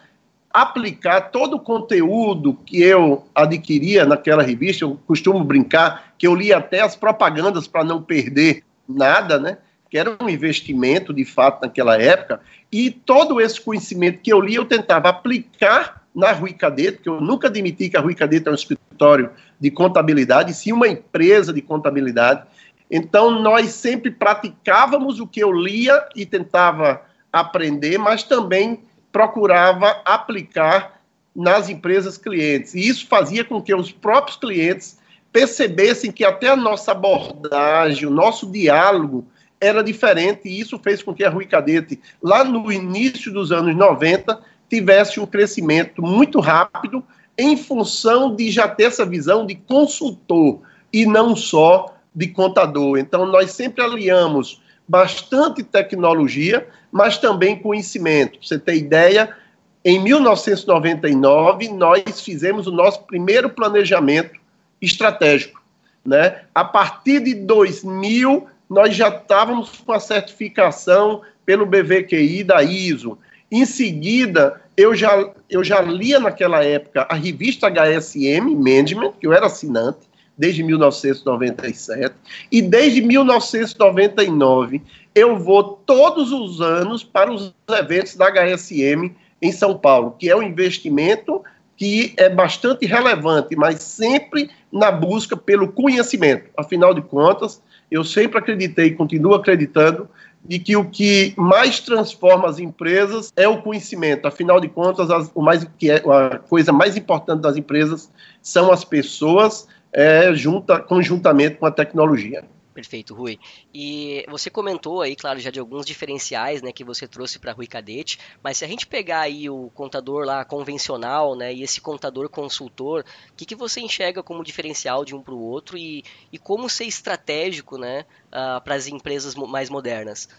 aplicar 0.51 1.29
todo 1.29 1.57
o 1.57 1.60
conteúdo 1.60 2.57
que 2.65 2.81
eu 2.81 3.25
adquiria 3.36 4.05
naquela 4.05 4.41
revista. 4.41 4.86
Eu 4.86 5.00
costumo 5.05 5.43
brincar 5.43 6.13
que 6.17 6.25
eu 6.25 6.34
lia 6.34 6.57
até 6.57 6.81
as 6.81 6.96
propagandas 6.96 7.67
para 7.67 7.84
não 7.84 8.01
perder 8.01 8.63
nada, 8.88 9.38
né? 9.38 9.57
Que 9.89 9.98
era 9.98 10.17
um 10.22 10.29
investimento 10.29 11.13
de 11.13 11.25
fato 11.25 11.62
naquela 11.62 12.01
época, 12.01 12.41
e 12.72 12.91
todo 12.91 13.39
esse 13.39 13.60
conhecimento 13.60 14.20
que 14.20 14.32
eu 14.32 14.41
li 14.41 14.56
eu 14.56 14.65
tentava 14.65 15.10
aplicar 15.10 16.03
na 16.13 16.32
Rui 16.32 16.53
Cadete, 16.53 17.00
que 17.00 17.10
eu 17.10 17.22
nunca 17.22 17.48
admiti 17.48 17.89
que 17.89 17.98
a 17.98 18.01
Rui 18.01 18.15
Cadete 18.15 18.48
é 18.48 18.51
um 18.51 18.56
escritório 18.56 19.29
de 19.60 19.70
contabilidade, 19.70 20.53
sim 20.53 20.72
uma 20.72 20.88
empresa 20.88 21.53
de 21.53 21.62
contabilidade. 21.62 22.44
Então, 22.89 23.29
nós 23.29 23.70
sempre 23.70 24.10
praticávamos 24.12 25.20
o 25.20 25.27
que 25.27 25.39
eu 25.39 25.51
lia 25.51 26.08
e 26.15 26.25
tentava 26.25 27.01
aprender, 27.32 27.98
mas 27.98 28.24
também 28.24 28.79
procurava 29.12 30.01
aplicar 30.06 31.01
nas 31.36 31.70
empresas 31.70 32.17
clientes. 32.17 32.74
E 32.74 32.88
isso 32.88 33.06
fazia 33.08 33.44
com 33.44 33.62
que 33.62 33.74
os 33.74 33.91
próprios 33.91 34.38
clientes 34.38 34.98
percebessem 35.32 36.12
que 36.12 36.25
até 36.25 36.50
a 36.50 36.56
nossa 36.56 36.94
abordagem, 36.94 38.08
o 38.08 38.12
nosso 38.12 38.51
diálogo 38.51 39.27
era 39.60 39.84
diferente, 39.84 40.48
e 40.48 40.60
isso 40.60 40.80
fez 40.80 41.02
com 41.02 41.14
que 41.14 41.24
a 41.24 41.30
Rui 41.30 41.46
Cadete, 41.46 42.00
lá 42.22 42.44
no 42.44 42.72
início 42.72 43.32
dos 43.32 43.52
anos 43.52 43.76
90, 43.76 44.40
tivesse 44.70 45.20
um 45.20 45.26
crescimento 45.26 46.02
muito 46.02 46.40
rápido 46.40 47.04
em 47.38 47.56
função 47.56 48.36
de 48.36 48.50
já 48.52 48.68
ter 48.68 48.84
essa 48.84 49.06
visão 49.06 49.46
de 49.46 49.56
consultor 49.56 50.62
e 50.92 51.06
não 51.06 51.36
só 51.36 51.96
de 52.14 52.28
contador. 52.28 52.98
Então, 52.98 53.26
nós 53.26 53.52
sempre 53.52 53.84
aliamos 53.84 54.62
bastante 54.88 55.64
tecnologia, 55.64 56.68
mas 56.92 57.18
também 57.18 57.60
conhecimento. 57.60 58.40
Pra 58.40 58.48
você 58.48 58.58
ter 58.58 58.76
ideia, 58.76 59.36
em 59.84 60.00
1999, 60.04 61.70
nós 61.70 62.22
fizemos 62.22 62.68
o 62.68 62.72
nosso 62.72 63.04
primeiro 63.04 63.50
planejamento 63.50 64.40
estratégico. 64.82 65.62
Né? 66.04 66.42
A 66.56 66.64
partir 66.64 67.20
de 67.20 67.36
2000, 67.36 68.48
nós 68.69 68.95
já 68.95 69.09
estávamos 69.09 69.69
com 69.86 69.91
a 69.91 70.00
certificação 70.00 71.21
pelo 71.45 71.65
BVQI 71.65 72.43
da 72.43 72.62
ISO. 72.63 73.17
Em 73.51 73.65
seguida, 73.65 74.62
eu 74.75 74.93
já, 74.93 75.31
eu 75.50 75.63
já 75.63 75.81
lia 75.81 76.19
naquela 76.19 76.63
época 76.63 77.07
a 77.09 77.15
revista 77.15 77.67
HSM 77.69 78.55
Management, 78.55 79.13
que 79.19 79.25
eu 79.25 79.33
era 79.33 79.45
assinante, 79.45 80.00
desde 80.38 80.62
1997, 80.62 82.13
e 82.51 82.62
desde 82.62 83.01
1999 83.01 84.81
eu 85.15 85.39
vou 85.39 85.63
todos 85.63 86.31
os 86.31 86.62
anos 86.62 87.03
para 87.03 87.31
os 87.31 87.51
eventos 87.69 88.15
da 88.15 88.27
HSM 88.29 89.15
em 89.41 89.51
São 89.51 89.75
Paulo, 89.75 90.15
que 90.19 90.29
é 90.29 90.36
um 90.36 90.43
investimento 90.43 91.41
que 91.75 92.13
é 92.17 92.29
bastante 92.29 92.86
relevante, 92.86 93.55
mas 93.55 93.81
sempre 93.81 94.50
na 94.71 94.91
busca 94.91 95.36
pelo 95.36 95.71
conhecimento. 95.71 96.50
Afinal 96.55 96.93
de 96.93 97.01
contas, 97.01 97.62
eu 97.89 98.03
sempre 98.03 98.38
acreditei 98.38 98.88
e 98.88 98.96
continuo 98.96 99.34
acreditando 99.34 100.10
de 100.44 100.60
que 100.60 100.75
o 100.77 100.86
que 100.86 101.34
mais 101.36 101.79
transforma 101.79 102.48
as 102.48 102.60
empresas 102.60 103.32
é 103.36 103.48
o 103.48 103.62
conhecimento. 103.62 104.27
Afinal 104.27 104.60
de 104.60 104.70
contas, 104.70 105.10
as, 105.12 105.29
o 105.36 105.41
mais, 105.41 105.67
que 105.77 105.89
é, 105.89 105.98
a 105.98 106.39
coisa 106.39 106.72
mais 106.72 106.96
importante 106.96 107.41
das 107.41 107.58
empresas 107.58 108.10
são 108.41 108.72
as 108.72 108.84
pessoas 108.84 109.67
é, 109.91 110.34
junta, 110.34 110.79
conjuntamente 110.79 111.56
com 111.58 111.65
a 111.65 111.72
tecnologia. 111.72 112.44
Perfeito, 112.77 113.15
Rui. 113.15 113.39
E 113.74 114.24
você 114.29 114.51
comentou 114.51 115.01
aí, 115.01 115.15
claro, 115.15 115.39
já 115.39 115.50
de 115.50 115.60
alguns 115.60 115.84
diferenciais, 115.84 116.62
né, 116.62 116.72
que 116.72 116.84
você 116.84 117.07
trouxe 117.07 117.39
para 117.39 117.51
Rui 117.51 117.65
Cadete, 117.65 118.19
mas 118.43 118.60
se 118.60 118.65
a 118.65 118.67
gente 118.67 118.86
pegar 118.86 119.22
aí 119.22 119.50
o 119.50 119.72
contador 119.74 120.24
lá 120.24 120.46
convencional, 120.46 121.36
né, 121.36 121.51
e 121.51 121.63
esse 121.63 121.81
contador 121.81 122.29
consultor, 122.29 123.03
o 123.31 123.36
que, 123.36 123.48
que 123.48 123.55
você 123.55 123.81
enxerga 123.81 124.22
como 124.22 124.43
diferencial 124.43 125.03
de 125.03 125.15
um 125.15 125.24
para 125.24 125.34
o 125.34 125.39
outro 125.39 125.75
e, 125.75 126.03
e 126.31 126.38
como 126.38 126.69
ser 126.69 126.84
estratégico, 126.84 127.79
né, 127.79 128.05
uh, 128.27 128.62
para 128.63 128.75
as 128.75 128.86
empresas 128.86 129.34
mais 129.34 129.72
modernas? 129.72 130.29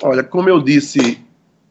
Olha, 0.00 0.22
como 0.22 0.48
eu 0.48 0.62
disse 0.62 1.20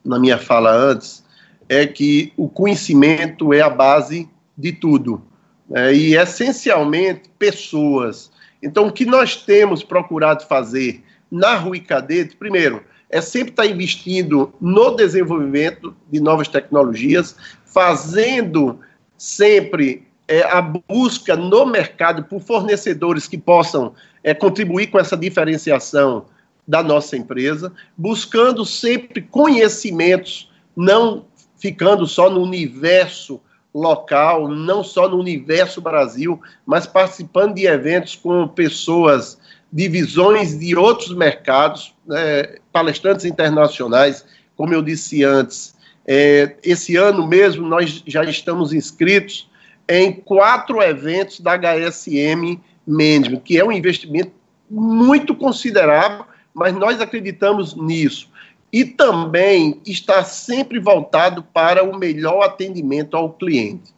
na 0.04 0.20
minha 0.20 0.38
fala 0.38 0.70
antes, 0.70 1.24
é 1.70 1.88
que 1.88 2.34
o 2.36 2.50
conhecimento 2.50 3.54
é 3.54 3.62
a 3.62 3.70
base 3.70 4.30
de 4.58 4.74
tudo. 4.74 5.22
Né, 5.70 5.94
e 5.94 6.18
essencialmente 6.18 7.30
pessoas 7.40 8.30
então, 8.62 8.88
o 8.88 8.92
que 8.92 9.06
nós 9.06 9.38
temos 9.38 9.84
procurado 9.84 10.46
fazer 10.46 11.04
na 11.32 11.56
Rui 11.56 11.80
Cadete, 11.80 12.36
primeiro, 12.36 12.84
é 13.10 13.22
sempre 13.22 13.52
estar 13.52 13.66
investindo 13.66 14.54
no 14.60 14.96
desenvolvimento 14.96 15.96
de 16.12 16.20
novas 16.20 16.48
tecnologias, 16.48 17.36
fazendo 17.66 18.80
sempre 19.18 20.08
é, 20.28 20.44
a 20.44 20.62
busca 20.62 21.36
no 21.36 21.66
mercado 21.66 22.24
por 22.24 22.42
fornecedores 22.42 23.28
que 23.28 23.38
possam 23.38 23.94
é, 24.24 24.34
contribuir 24.34 24.88
com 24.88 25.00
essa 25.00 25.18
diferenciação 25.18 26.26
da 26.68 26.84
nossa 26.84 27.18
empresa, 27.18 27.74
buscando 27.98 28.64
sempre 28.66 29.22
conhecimentos, 29.22 30.52
não 30.76 31.26
ficando 31.58 32.06
só 32.06 32.30
no 32.30 32.44
universo 32.44 33.42
local, 33.74 34.48
não 34.48 34.84
só 34.84 35.08
no 35.08 35.18
universo 35.18 35.82
Brasil, 35.82 36.42
mas 36.66 36.88
participando 36.88 37.56
de 37.56 37.66
eventos 37.66 38.16
com 38.16 38.48
pessoas 38.48 39.40
de 39.72 39.88
visões 39.88 40.58
de 40.58 40.76
outros 40.76 41.14
mercados, 41.16 41.94
né, 42.06 42.58
palestrantes 42.72 43.26
internacionais, 43.26 44.26
como 44.56 44.74
eu 44.74 44.82
disse 44.82 45.24
antes. 45.24 45.76
É, 46.08 46.56
esse 46.64 46.96
ano 46.96 47.28
mesmo 47.28 47.68
nós 47.68 48.04
já 48.08 48.24
estamos 48.24 48.74
inscritos 48.74 49.48
em 49.88 50.12
quatro 50.12 50.82
eventos 50.82 51.40
da 51.40 51.56
HSM 51.56 52.60
Management, 52.88 53.42
que 53.42 53.60
é 53.60 53.64
um 53.64 53.72
investimento 53.72 54.32
muito 54.70 55.36
considerável, 55.36 56.26
mas 56.54 56.74
nós 56.74 57.00
acreditamos 57.00 57.76
nisso 57.76 58.30
e 58.72 58.86
também 58.86 59.82
está 59.86 60.24
sempre 60.24 60.80
voltado 60.80 61.44
para 61.44 61.84
o 61.84 61.98
melhor 61.98 62.44
atendimento 62.44 63.18
ao 63.18 63.34
cliente. 63.34 63.94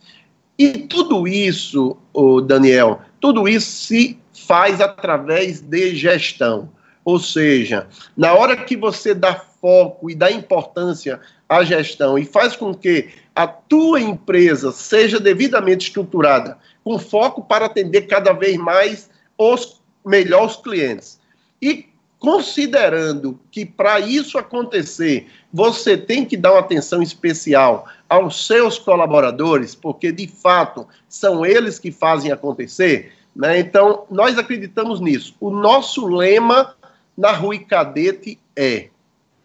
E 0.57 0.73
tudo 0.73 1.27
isso, 1.27 1.97
Daniel, 2.45 3.01
tudo 3.19 3.47
isso 3.47 3.69
se 3.69 4.19
faz 4.33 4.79
através 4.79 5.59
de 5.59 5.95
gestão. 5.95 6.69
Ou 7.03 7.19
seja, 7.19 7.87
na 8.15 8.33
hora 8.33 8.55
que 8.55 8.77
você 8.77 9.13
dá 9.13 9.35
foco 9.35 10.09
e 10.09 10.15
dá 10.15 10.31
importância 10.31 11.19
à 11.49 11.63
gestão 11.63 12.17
e 12.17 12.25
faz 12.25 12.55
com 12.55 12.73
que 12.73 13.09
a 13.35 13.47
tua 13.47 13.99
empresa 13.99 14.71
seja 14.71 15.19
devidamente 15.19 15.87
estruturada, 15.87 16.57
com 16.83 16.99
foco 16.99 17.43
para 17.43 17.65
atender 17.65 18.03
cada 18.03 18.33
vez 18.33 18.55
mais 18.57 19.09
os 19.37 19.81
melhores 20.05 20.55
clientes. 20.55 21.19
E 21.61 21.90
considerando 22.21 23.39
que 23.49 23.65
para 23.65 23.99
isso 23.99 24.37
acontecer, 24.37 25.27
você 25.51 25.97
tem 25.97 26.23
que 26.23 26.37
dar 26.37 26.51
uma 26.51 26.59
atenção 26.59 27.01
especial 27.01 27.87
aos 28.07 28.45
seus 28.45 28.77
colaboradores, 28.77 29.73
porque 29.73 30.11
de 30.11 30.27
fato 30.27 30.87
são 31.09 31.43
eles 31.43 31.79
que 31.79 31.91
fazem 31.91 32.31
acontecer, 32.31 33.11
né? 33.35 33.57
Então, 33.57 34.03
nós 34.11 34.37
acreditamos 34.37 34.99
nisso. 34.99 35.33
O 35.39 35.49
nosso 35.49 36.05
lema 36.05 36.75
na 37.17 37.31
Rui 37.31 37.57
Cadete 37.57 38.37
é 38.55 38.89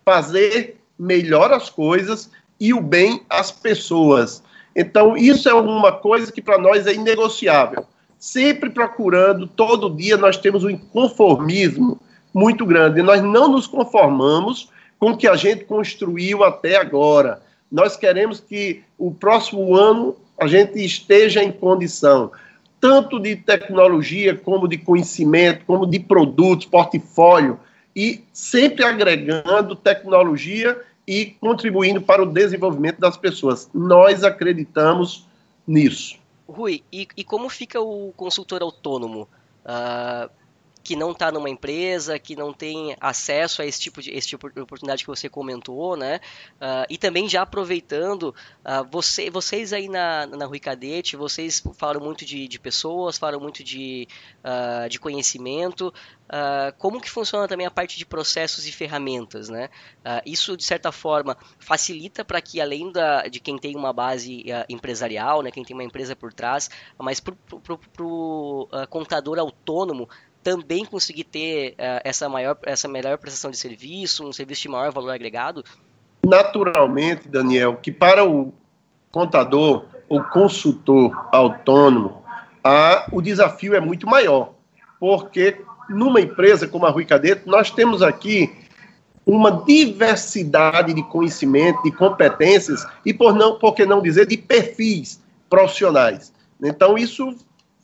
fazer 0.05 0.79
melhor 0.99 1.53
as 1.53 1.71
coisas 1.71 2.31
e 2.61 2.75
o 2.75 2.81
bem 2.81 3.23
às 3.31 3.51
pessoas. 3.51 4.43
Então, 4.75 5.17
isso 5.17 5.49
é 5.49 5.55
uma 5.55 5.93
coisa 5.93 6.31
que 6.31 6.43
para 6.43 6.59
nós 6.59 6.87
é 6.87 6.93
inegociável. 6.93 7.87
Sempre 8.19 8.69
procurando, 8.69 9.47
todo 9.47 9.95
dia 9.97 10.19
nós 10.19 10.37
temos 10.37 10.63
o 10.63 10.67
um 10.67 10.71
inconformismo 10.71 11.99
muito 12.37 12.67
grande. 12.67 13.01
Nós 13.01 13.23
não 13.23 13.49
nos 13.49 13.67
conformamos 13.67 14.71
com 14.99 15.13
o 15.13 15.17
que 15.17 15.27
a 15.27 15.37
gente 15.37 15.65
construiu 15.65 16.45
até 16.45 16.77
agora. 16.77 17.41
Nós 17.73 17.97
queremos 17.97 18.41
que 18.41 18.85
o 18.99 19.11
próximo 19.11 19.75
ano 19.75 20.15
a 20.39 20.47
gente 20.47 20.79
esteja 20.85 21.43
em 21.43 21.51
condição, 21.51 22.31
tanto 22.79 23.19
de 23.19 23.37
tecnologia, 23.37 24.37
como 24.37 24.69
de 24.69 24.77
conhecimento, 24.77 25.65
como 25.65 25.87
de 25.87 25.99
produtos, 25.99 26.67
portfólio, 26.67 27.59
e 27.95 28.23
sempre 28.35 28.85
agregando 28.85 29.75
tecnologia 29.75 30.79
e 31.09 31.35
contribuindo 31.41 32.03
para 32.03 32.23
o 32.23 32.27
desenvolvimento 32.27 33.01
das 33.01 33.17
pessoas. 33.17 33.71
Nós 33.73 34.23
acreditamos 34.23 35.27
nisso. 35.67 36.19
Rui, 36.47 36.83
e, 36.93 37.09
e 37.17 37.25
como 37.25 37.49
fica 37.49 37.81
o 37.81 38.13
consultor 38.15 38.61
autônomo? 38.61 39.27
Uh, 39.65 40.29
que 40.87 40.95
não 40.95 41.11
está 41.11 41.33
numa 41.33 41.51
empresa, 41.51 42.17
que 42.17 42.37
não 42.37 42.53
tem 42.53 42.97
acesso 43.01 43.61
a 43.61 43.67
esse 43.67 43.81
tipo 43.81 44.01
de, 44.01 44.13
esse 44.13 44.29
tipo 44.29 44.49
de 44.49 44.61
oportunidade 44.61 45.03
que 45.03 45.09
você 45.09 45.29
comentou, 45.29 45.97
né? 45.97 46.21
Uh, 46.61 46.87
e 46.89 46.97
também 46.97 47.29
já 47.29 47.43
aproveitando, 47.43 48.33
uh, 48.65 48.89
você, 48.89 49.29
vocês 49.29 49.73
aí 49.73 49.89
na, 49.89 50.29
na 50.29 50.47
Rui 50.47 50.61
Cadete, 50.61 51.17
vocês 51.17 51.61
falam 51.75 52.01
muito 52.01 52.25
de, 52.25 52.47
de 52.47 52.61
pessoas, 52.61 53.19
falam 53.19 53.41
muito 53.41 53.65
de, 53.65 54.07
uh, 54.45 54.89
de 54.89 55.01
conhecimento, 55.01 55.93
como 56.79 57.01
que 57.01 57.09
funciona 57.09 57.47
também 57.47 57.69
a 57.69 57.71
parte 57.71 57.97
de 57.97 58.05
processos 58.05 58.67
e 58.67 58.73
ferramentas, 58.73 59.49
né? 59.49 59.71
isso, 60.27 60.57
de 60.57 60.65
certa 60.65 60.91
forma, 60.91 61.37
facilita 61.61 62.25
para 62.25 62.41
que, 62.41 62.61
além 62.61 62.91
da, 62.91 63.29
de 63.29 63.39
quem 63.39 63.57
tem 63.57 63.77
uma 63.77 63.93
base 63.93 64.45
empresarial, 64.69 65.41
né, 65.41 65.53
quem 65.53 65.65
tem 65.65 65.77
uma 65.77 65.85
empresa 65.85 66.17
por 66.17 66.33
trás, 66.33 66.69
mas 66.99 67.21
para 67.21 67.37
o 68.01 68.69
contador 68.91 69.39
autônomo, 69.39 70.09
também 70.47 70.85
conseguir 70.85 71.25
ter 71.25 71.73
uh, 71.73 72.01
essa 72.05 72.29
maior, 72.29 72.57
essa 72.63 72.87
melhor 72.87 73.19
prestação 73.19 73.51
de 73.51 73.57
serviço, 73.57 74.25
um 74.25 74.33
serviço 74.33 74.63
de 74.63 74.69
maior 74.69 74.93
valor 74.93 75.11
agregado? 75.11 75.65
Naturalmente, 76.25 77.27
Daniel, 77.27 77.79
que 77.83 77.91
para 77.91 78.25
o 78.25 78.55
contador 79.11 79.87
o 80.09 80.23
consultor 80.23 81.29
autônomo, 81.33 82.23
a, 82.63 83.09
o 83.11 83.21
desafio 83.21 83.75
é 83.75 83.81
muito 83.81 84.07
maior, 84.07 84.53
porque 85.01 85.61
numa 85.89 86.21
empresa 86.21 86.69
como 86.69 86.87
a 86.87 86.91
Rui 86.91 87.05
Cadete, 87.05 87.43
nós 87.45 87.73
temos 87.73 88.01
aqui 88.01 88.57
uma 89.27 89.51
diversidade 89.51 90.95
de 90.95 91.03
conhecimento, 91.03 91.83
de 91.83 91.91
competências 91.91 92.87
e, 93.05 93.13
por, 93.13 93.35
não, 93.35 93.59
por 93.59 93.75
que 93.75 93.85
não 93.85 94.01
dizer, 94.01 94.29
de 94.29 94.37
perfis 94.37 95.21
profissionais. 95.51 96.33
Então, 96.63 96.97
isso 96.97 97.35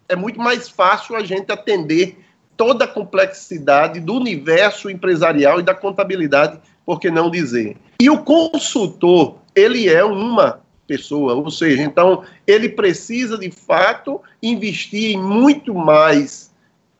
é 0.08 0.14
muito 0.14 0.38
mais 0.38 0.68
fácil 0.68 1.16
a 1.16 1.24
gente 1.24 1.50
atender 1.50 2.22
toda 2.56 2.84
a 2.84 2.88
complexidade 2.88 4.00
do 4.00 4.14
universo 4.14 4.90
empresarial 4.90 5.60
e 5.60 5.62
da 5.62 5.74
contabilidade, 5.74 6.58
por 6.84 7.00
que 7.00 7.10
não 7.10 7.30
dizer. 7.30 7.76
E 8.00 8.10
o 8.10 8.18
consultor, 8.18 9.36
ele 9.54 9.88
é 9.88 10.04
uma 10.04 10.60
pessoa, 10.86 11.34
ou 11.34 11.50
seja, 11.50 11.82
então 11.82 12.22
ele 12.46 12.68
precisa 12.68 13.38
de 13.38 13.50
fato 13.50 14.20
investir 14.42 15.12
em 15.12 15.22
muito 15.22 15.74
mais 15.74 16.50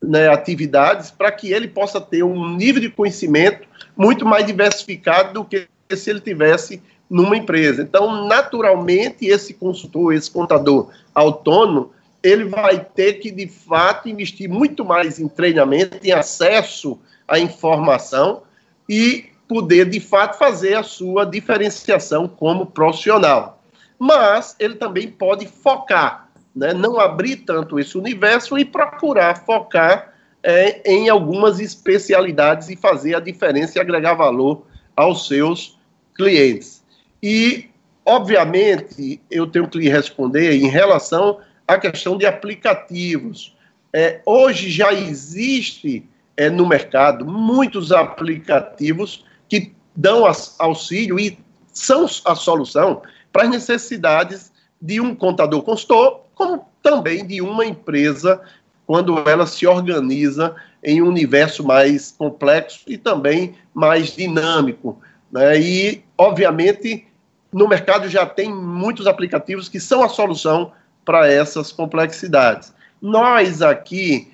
né, 0.01 0.27
atividades 0.27 1.11
para 1.11 1.31
que 1.31 1.51
ele 1.51 1.67
possa 1.67 2.01
ter 2.01 2.23
um 2.23 2.55
nível 2.55 2.81
de 2.81 2.89
conhecimento 2.89 3.67
muito 3.95 4.25
mais 4.25 4.45
diversificado 4.45 5.33
do 5.33 5.45
que 5.45 5.67
se 5.95 6.09
ele 6.09 6.19
tivesse 6.19 6.81
numa 7.09 7.37
empresa. 7.37 7.83
Então, 7.83 8.25
naturalmente, 8.27 9.27
esse 9.27 9.53
consultor, 9.53 10.13
esse 10.13 10.31
contador 10.31 10.89
autônomo, 11.13 11.91
ele 12.23 12.45
vai 12.45 12.79
ter 12.79 13.15
que, 13.15 13.29
de 13.29 13.47
fato, 13.47 14.07
investir 14.07 14.49
muito 14.49 14.85
mais 14.85 15.19
em 15.19 15.27
treinamento, 15.27 15.99
em 16.01 16.11
acesso 16.11 16.97
à 17.27 17.37
informação 17.37 18.43
e 18.87 19.25
poder, 19.47 19.89
de 19.89 19.99
fato, 19.99 20.37
fazer 20.37 20.75
a 20.75 20.83
sua 20.83 21.25
diferenciação 21.25 22.27
como 22.27 22.65
profissional. 22.65 23.61
Mas 23.99 24.55
ele 24.57 24.75
também 24.75 25.11
pode 25.11 25.45
focar, 25.47 26.29
né? 26.55 26.73
não 26.73 26.97
abrir 26.97 27.37
tanto 27.37 27.77
esse 27.77 27.97
universo 27.97 28.57
e 28.57 28.63
procurar 28.63 29.45
focar 29.45 30.13
é, 30.41 30.81
em 30.89 31.09
algumas 31.09 31.59
especialidades 31.59 32.69
e 32.69 32.75
fazer 32.77 33.15
a 33.15 33.19
diferença 33.19 33.77
e 33.77 33.81
agregar 33.81 34.13
valor 34.13 34.65
aos 34.95 35.27
seus 35.27 35.77
clientes. 36.15 36.83
E, 37.21 37.69
obviamente, 38.05 39.21
eu 39.29 39.45
tenho 39.45 39.67
que 39.67 39.77
lhe 39.77 39.89
responder 39.89 40.53
em 40.53 40.67
relação 40.67 41.39
à 41.67 41.77
questão 41.77 42.17
de 42.17 42.25
aplicativos. 42.25 43.55
É, 43.91 44.21
hoje 44.25 44.69
já 44.69 44.91
existe 44.91 46.07
é, 46.35 46.49
no 46.49 46.67
mercado 46.67 47.25
muitos 47.25 47.91
aplicativos 47.91 49.25
que 49.47 49.73
dão 49.95 50.23
auxílio 50.59 51.19
e 51.19 51.37
são 51.71 52.05
a 52.25 52.35
solução 52.35 53.01
para 53.31 53.43
as 53.43 53.49
necessidades 53.49 54.51
de 54.81 54.99
um 54.99 55.15
contador 55.15 55.61
consultor, 55.63 56.21
como 56.35 56.65
também 56.81 57.25
de 57.25 57.41
uma 57.41 57.65
empresa 57.65 58.41
quando 58.85 59.17
ela 59.29 59.47
se 59.47 59.65
organiza 59.65 60.55
em 60.83 61.01
um 61.01 61.07
universo 61.07 61.63
mais 61.63 62.11
complexo 62.11 62.81
e 62.87 62.97
também 62.97 63.55
mais 63.73 64.13
dinâmico. 64.15 64.99
Né? 65.31 65.59
E, 65.59 66.03
obviamente, 66.17 67.07
no 67.51 67.67
mercado 67.67 68.09
já 68.09 68.25
tem 68.25 68.53
muitos 68.53 69.07
aplicativos 69.07 69.69
que 69.69 69.79
são 69.79 70.03
a 70.03 70.09
solução 70.09 70.71
para 71.05 71.31
essas 71.31 71.71
complexidades. 71.71 72.73
Nós 73.01 73.61
aqui 73.61 74.31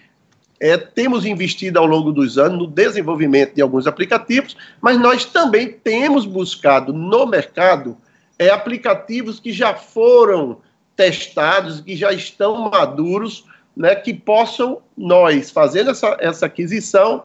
é, 0.59 0.77
temos 0.77 1.25
investido 1.25 1.79
ao 1.79 1.85
longo 1.85 2.11
dos 2.11 2.37
anos 2.37 2.59
no 2.59 2.67
desenvolvimento 2.67 3.55
de 3.55 3.61
alguns 3.61 3.87
aplicativos, 3.87 4.55
mas 4.81 4.99
nós 4.99 5.25
também 5.25 5.71
temos 5.71 6.25
buscado 6.25 6.91
no 6.93 7.25
mercado 7.25 7.97
é, 8.37 8.49
aplicativos 8.49 9.39
que 9.39 9.51
já 9.51 9.73
foram 9.73 10.57
testados, 10.95 11.79
que 11.79 11.95
já 11.95 12.11
estão 12.11 12.69
maduros 12.69 13.45
né, 13.75 13.95
que 13.95 14.13
possam 14.13 14.81
nós, 14.97 15.49
fazendo 15.49 15.91
essa, 15.91 16.17
essa 16.19 16.45
aquisição, 16.45 17.23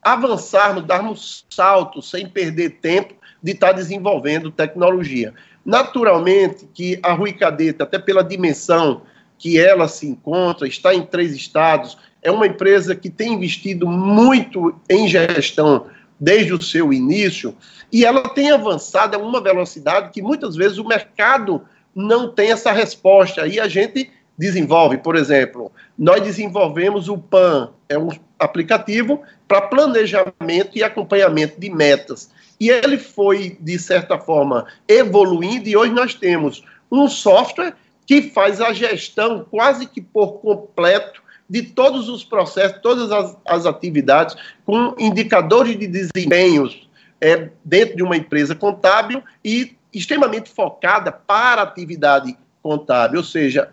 avançarmos, 0.00 0.86
darmos 0.86 1.44
saltos 1.50 2.08
sem 2.08 2.28
perder 2.28 2.78
tempo 2.80 3.14
de 3.42 3.52
estar 3.52 3.72
desenvolvendo 3.72 4.50
tecnologia. 4.50 5.34
Naturalmente 5.68 6.66
que 6.72 6.98
a 7.02 7.12
Rui 7.12 7.34
Cadeta, 7.34 7.84
até 7.84 7.98
pela 7.98 8.24
dimensão 8.24 9.02
que 9.36 9.60
ela 9.60 9.86
se 9.86 10.08
encontra, 10.08 10.66
está 10.66 10.94
em 10.94 11.02
três 11.02 11.36
estados, 11.36 11.98
é 12.22 12.30
uma 12.30 12.46
empresa 12.46 12.96
que 12.96 13.10
tem 13.10 13.34
investido 13.34 13.86
muito 13.86 14.74
em 14.88 15.06
gestão 15.06 15.84
desde 16.18 16.54
o 16.54 16.62
seu 16.62 16.90
início, 16.90 17.54
e 17.92 18.02
ela 18.02 18.30
tem 18.30 18.50
avançado 18.50 19.14
a 19.14 19.18
uma 19.18 19.42
velocidade 19.42 20.10
que 20.10 20.22
muitas 20.22 20.56
vezes 20.56 20.78
o 20.78 20.88
mercado 20.88 21.60
não 21.94 22.32
tem 22.32 22.50
essa 22.50 22.72
resposta. 22.72 23.42
Aí 23.42 23.60
a 23.60 23.68
gente 23.68 24.10
desenvolve, 24.38 24.98
por 24.98 25.16
exemplo, 25.16 25.72
nós 25.98 26.22
desenvolvemos 26.22 27.08
o 27.08 27.18
PAN, 27.18 27.70
é 27.88 27.98
um 27.98 28.08
aplicativo 28.38 29.22
para 29.48 29.62
planejamento 29.62 30.70
e 30.74 30.82
acompanhamento 30.84 31.58
de 31.60 31.68
metas. 31.68 32.30
E 32.60 32.70
ele 32.70 32.98
foi, 32.98 33.56
de 33.60 33.78
certa 33.78 34.18
forma, 34.18 34.66
evoluindo, 34.86 35.68
e 35.68 35.76
hoje 35.76 35.92
nós 35.92 36.14
temos 36.14 36.62
um 36.90 37.08
software 37.08 37.74
que 38.06 38.22
faz 38.22 38.60
a 38.60 38.72
gestão 38.72 39.44
quase 39.50 39.86
que 39.86 40.00
por 40.00 40.40
completo 40.40 41.22
de 41.50 41.62
todos 41.62 42.08
os 42.08 42.24
processos, 42.24 42.78
todas 42.82 43.10
as, 43.10 43.36
as 43.46 43.66
atividades, 43.66 44.36
com 44.64 44.94
indicadores 44.98 45.78
de 45.78 45.86
desempenhos 45.86 46.88
é, 47.20 47.48
dentro 47.64 47.96
de 47.96 48.02
uma 48.02 48.16
empresa 48.16 48.54
contábil 48.54 49.22
e 49.44 49.76
extremamente 49.92 50.50
focada 50.50 51.10
para 51.10 51.62
a 51.62 51.64
atividade 51.64 52.36
contábil, 52.62 53.18
ou 53.18 53.24
seja, 53.24 53.72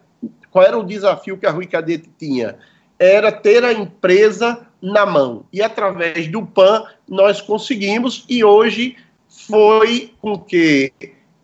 qual 0.55 0.65
era 0.65 0.77
o 0.77 0.85
desafio 0.85 1.37
que 1.37 1.45
a 1.45 1.51
Rui 1.51 1.65
Cadete 1.65 2.09
tinha? 2.17 2.55
Era 2.97 3.29
ter 3.29 3.65
a 3.65 3.73
empresa 3.73 4.65
na 4.81 5.05
mão. 5.05 5.45
E 5.51 5.61
através 5.61 6.29
do 6.29 6.45
PAN 6.45 6.85
nós 7.05 7.41
conseguimos, 7.41 8.23
e 8.29 8.41
hoje 8.41 8.95
foi 9.27 10.13
com 10.21 10.39
que, 10.39 10.93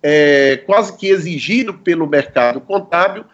é, 0.01 0.63
quase 0.65 0.95
que 0.95 1.07
exigido 1.07 1.73
pelo 1.73 2.07
mercado 2.07 2.61
contábil, 2.61 3.25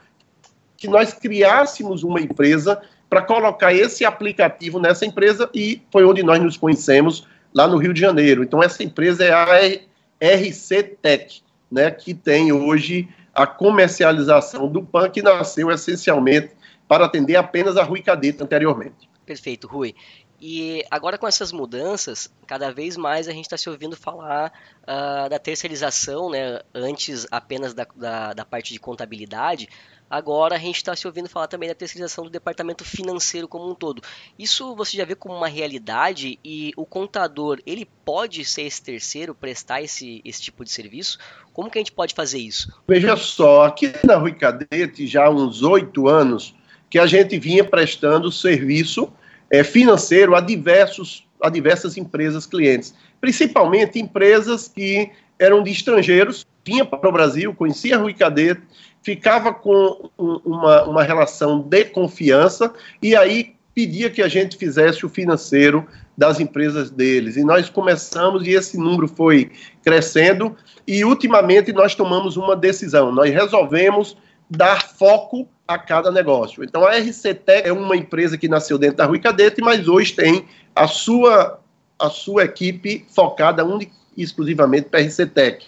que 0.75 0.87
nós 0.87 1.13
criássemos 1.13 2.01
uma 2.01 2.19
empresa 2.19 2.81
para 3.07 3.21
colocar 3.21 3.71
esse 3.71 4.03
aplicativo 4.03 4.79
nessa 4.79 5.05
empresa, 5.05 5.47
e 5.53 5.83
foi 5.91 6.03
onde 6.05 6.23
nós 6.23 6.41
nos 6.41 6.57
conhecemos, 6.57 7.27
lá 7.53 7.67
no 7.67 7.77
Rio 7.77 7.93
de 7.93 8.01
Janeiro. 8.01 8.41
Então, 8.41 8.63
essa 8.63 8.83
empresa 8.83 9.23
é 9.23 9.31
a 9.31 10.35
RC 10.37 10.97
Tech, 11.03 11.43
né, 11.71 11.91
que 11.91 12.15
tem 12.15 12.51
hoje 12.51 13.07
a 13.37 13.45
comercialização 13.45 14.67
do 14.67 14.81
PAN, 14.81 15.11
que 15.11 15.21
nasceu 15.21 15.69
essencialmente 15.69 16.55
para 16.87 17.05
atender 17.05 17.35
apenas 17.35 17.77
a 17.77 17.83
Rui 17.83 18.01
Cadete 18.01 18.41
anteriormente. 18.41 19.07
Perfeito, 19.27 19.67
Rui. 19.67 19.93
E 20.39 20.85
agora 20.91 21.17
com 21.17 21.27
essas 21.27 21.51
mudanças, 21.51 22.31
cada 22.45 22.71
vez 22.71 22.95
mais 22.95 23.27
a 23.27 23.31
gente 23.31 23.45
está 23.45 23.57
se 23.57 23.69
ouvindo 23.69 23.95
falar 23.95 24.51
uh, 24.83 25.29
da 25.29 25.39
terceirização, 25.39 26.29
né? 26.29 26.61
antes 26.73 27.25
apenas 27.31 27.73
da, 27.73 27.87
da, 27.95 28.33
da 28.33 28.45
parte 28.45 28.71
de 28.71 28.79
contabilidade, 28.79 29.67
Agora 30.09 30.55
a 30.55 30.57
gente 30.57 30.77
está 30.77 30.95
se 30.95 31.05
ouvindo 31.05 31.27
falar 31.27 31.47
também 31.47 31.67
da 31.67 31.75
terceirização 31.75 32.23
do 32.23 32.29
departamento 32.29 32.85
financeiro 32.85 33.47
como 33.47 33.69
um 33.69 33.75
todo. 33.75 34.01
Isso 34.39 34.73
você 34.75 34.95
já 34.95 35.03
vê 35.03 35.15
como 35.15 35.35
uma 35.35 35.49
realidade 35.49 36.39
e 36.43 36.71
o 36.77 36.85
contador 36.85 37.59
ele 37.65 37.87
pode 38.05 38.45
ser 38.45 38.63
esse 38.63 38.81
terceiro, 38.81 39.35
prestar 39.35 39.81
esse, 39.81 40.21
esse 40.23 40.41
tipo 40.41 40.63
de 40.63 40.71
serviço? 40.71 41.17
Como 41.51 41.69
que 41.69 41.77
a 41.77 41.81
gente 41.81 41.91
pode 41.91 42.13
fazer 42.13 42.39
isso? 42.39 42.71
Veja 42.87 43.17
só, 43.17 43.65
aqui 43.65 43.93
na 44.05 44.15
Rui 44.15 44.33
Cadete 44.33 45.05
já 45.05 45.25
há 45.25 45.29
uns 45.29 45.61
oito 45.61 46.07
anos 46.07 46.55
que 46.89 46.97
a 46.97 47.05
gente 47.05 47.37
vinha 47.37 47.65
prestando 47.65 48.31
serviço 48.31 49.11
é, 49.49 49.63
financeiro 49.63 50.35
a 50.35 50.41
diversos 50.41 51.25
a 51.39 51.49
diversas 51.49 51.97
empresas 51.97 52.47
clientes, 52.47 52.95
principalmente 53.21 53.99
empresas 53.99 54.67
que 54.67 55.11
eram 55.37 55.61
de 55.61 55.71
estrangeiros, 55.71 56.45
vinha 56.65 56.83
para 56.83 57.07
o 57.07 57.11
Brasil, 57.11 57.53
conhecia 57.53 57.97
Rui 57.97 58.13
Cadete, 58.13 58.61
ficava 59.03 59.53
com 59.53 60.09
uma, 60.17 60.83
uma 60.83 61.03
relação 61.03 61.61
de 61.61 61.85
confiança 61.85 62.73
e 63.01 63.15
aí 63.15 63.55
pedia 63.73 64.09
que 64.09 64.23
a 64.23 64.27
gente 64.27 64.57
fizesse 64.57 65.05
o 65.05 65.09
financeiro 65.09 65.85
das 66.17 66.39
empresas 66.39 66.89
deles. 66.89 67.37
E 67.37 67.43
nós 67.43 67.69
começamos 67.69 68.45
e 68.47 68.49
esse 68.49 68.75
número 68.75 69.07
foi 69.07 69.51
crescendo 69.83 70.55
e 70.87 71.05
ultimamente 71.05 71.71
nós 71.71 71.93
tomamos 71.93 72.35
uma 72.35 72.55
decisão. 72.55 73.11
Nós 73.11 73.31
resolvemos 73.31 74.17
dar 74.49 74.87
foco 74.87 75.47
a 75.67 75.77
cada 75.77 76.11
negócio. 76.11 76.63
Então 76.63 76.85
a 76.85 76.97
RCTEC 76.97 77.67
é 77.67 77.73
uma 77.73 77.95
empresa 77.95 78.37
que 78.37 78.47
nasceu 78.47 78.77
dentro 78.77 78.97
da 78.97 79.05
Rui 79.05 79.19
Cadete, 79.19 79.61
mas 79.61 79.87
hoje 79.87 80.13
tem 80.13 80.45
a 80.75 80.87
sua 80.87 81.59
a 81.99 82.09
sua 82.11 82.43
equipe 82.43 83.05
focada 83.09 83.65
única 83.65 83.91
exclusivamente 84.15 84.89
para 84.89 84.99
a 84.99 85.03
RCTEC. 85.03 85.65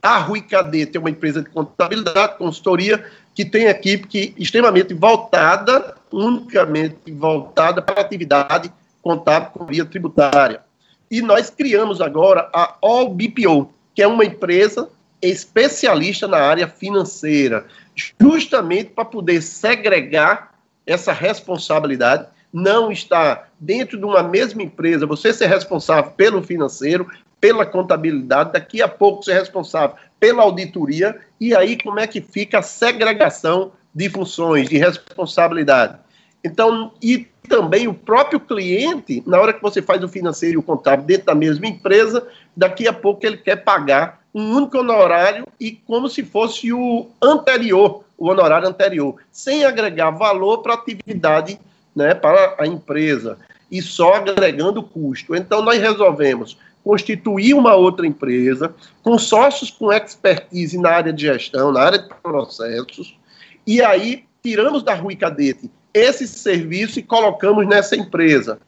A 0.00 0.18
Rui 0.18 0.40
Cadete 0.40 0.96
é 0.96 1.00
uma 1.00 1.10
empresa 1.10 1.42
de 1.42 1.50
contabilidade, 1.50 2.38
consultoria, 2.38 3.04
que 3.34 3.44
tem 3.44 3.66
equipe 3.66 4.06
que 4.06 4.34
extremamente 4.38 4.94
voltada, 4.94 5.96
unicamente 6.12 7.10
voltada 7.12 7.82
para 7.82 8.00
a 8.00 8.04
atividade 8.04 8.72
contábil 9.02 9.50
com 9.50 9.66
via 9.66 9.84
tributária. 9.84 10.60
E 11.10 11.20
nós 11.20 11.50
criamos 11.50 12.00
agora 12.00 12.48
a 12.52 12.76
All 12.80 13.12
BPO, 13.12 13.70
que 13.94 14.02
é 14.02 14.06
uma 14.06 14.24
empresa 14.24 14.88
especialista 15.20 16.28
na 16.28 16.38
área 16.38 16.68
financeira, 16.68 17.66
justamente 18.20 18.90
para 18.90 19.04
poder 19.04 19.42
segregar 19.42 20.54
essa 20.86 21.12
responsabilidade, 21.12 22.28
não 22.52 22.92
estar 22.92 23.50
dentro 23.58 23.98
de 23.98 24.04
uma 24.04 24.22
mesma 24.22 24.62
empresa, 24.62 25.06
você 25.06 25.32
ser 25.32 25.46
responsável 25.46 26.10
pelo 26.12 26.42
financeiro, 26.42 27.06
pela 27.40 27.66
contabilidade, 27.66 28.52
daqui 28.52 28.80
a 28.80 28.88
pouco 28.88 29.24
ser 29.24 29.34
responsável 29.34 29.96
pela 30.18 30.42
auditoria, 30.42 31.18
e 31.40 31.54
aí 31.54 31.76
como 31.76 32.00
é 32.00 32.06
que 32.06 32.20
fica 32.20 32.60
a 32.60 32.62
segregação 32.62 33.72
de 33.94 34.08
funções, 34.08 34.68
de 34.68 34.78
responsabilidade. 34.78 35.98
Então, 36.44 36.92
e 37.02 37.26
também 37.48 37.88
o 37.88 37.94
próprio 37.94 38.38
cliente, 38.38 39.22
na 39.26 39.40
hora 39.40 39.52
que 39.52 39.62
você 39.62 39.80
faz 39.82 40.02
o 40.02 40.08
financeiro 40.08 40.54
e 40.54 40.58
o 40.58 40.62
contábil 40.62 41.06
dentro 41.06 41.26
da 41.26 41.34
mesma 41.34 41.66
empresa, 41.66 42.26
daqui 42.56 42.86
a 42.86 42.92
pouco 42.92 43.26
ele 43.26 43.36
quer 43.36 43.56
pagar 43.56 44.22
um 44.36 44.54
único 44.54 44.76
honorário 44.76 45.46
e 45.58 45.72
como 45.72 46.10
se 46.10 46.22
fosse 46.22 46.70
o 46.70 47.06
anterior, 47.22 48.04
o 48.18 48.28
honorário 48.28 48.68
anterior, 48.68 49.16
sem 49.32 49.64
agregar 49.64 50.10
valor 50.10 50.58
para 50.58 50.74
a 50.74 50.76
atividade, 50.76 51.58
né, 51.94 52.14
para 52.14 52.54
a 52.58 52.66
empresa, 52.66 53.38
e 53.70 53.80
só 53.80 54.12
agregando 54.16 54.82
custo. 54.82 55.34
Então, 55.34 55.62
nós 55.62 55.80
resolvemos 55.80 56.58
constituir 56.84 57.54
uma 57.54 57.74
outra 57.74 58.06
empresa 58.06 58.74
com 59.02 59.18
sócios 59.18 59.70
com 59.70 59.90
expertise 59.90 60.76
na 60.76 60.90
área 60.90 61.14
de 61.14 61.22
gestão, 61.22 61.72
na 61.72 61.80
área 61.80 61.98
de 61.98 62.08
processos, 62.22 63.18
e 63.66 63.82
aí 63.82 64.26
tiramos 64.42 64.82
da 64.82 64.94
Rui 64.94 65.16
Cadete 65.16 65.70
esse 65.94 66.28
serviço 66.28 66.98
e 66.98 67.02
colocamos 67.02 67.66
nessa 67.66 67.96
empresa. 67.96 68.58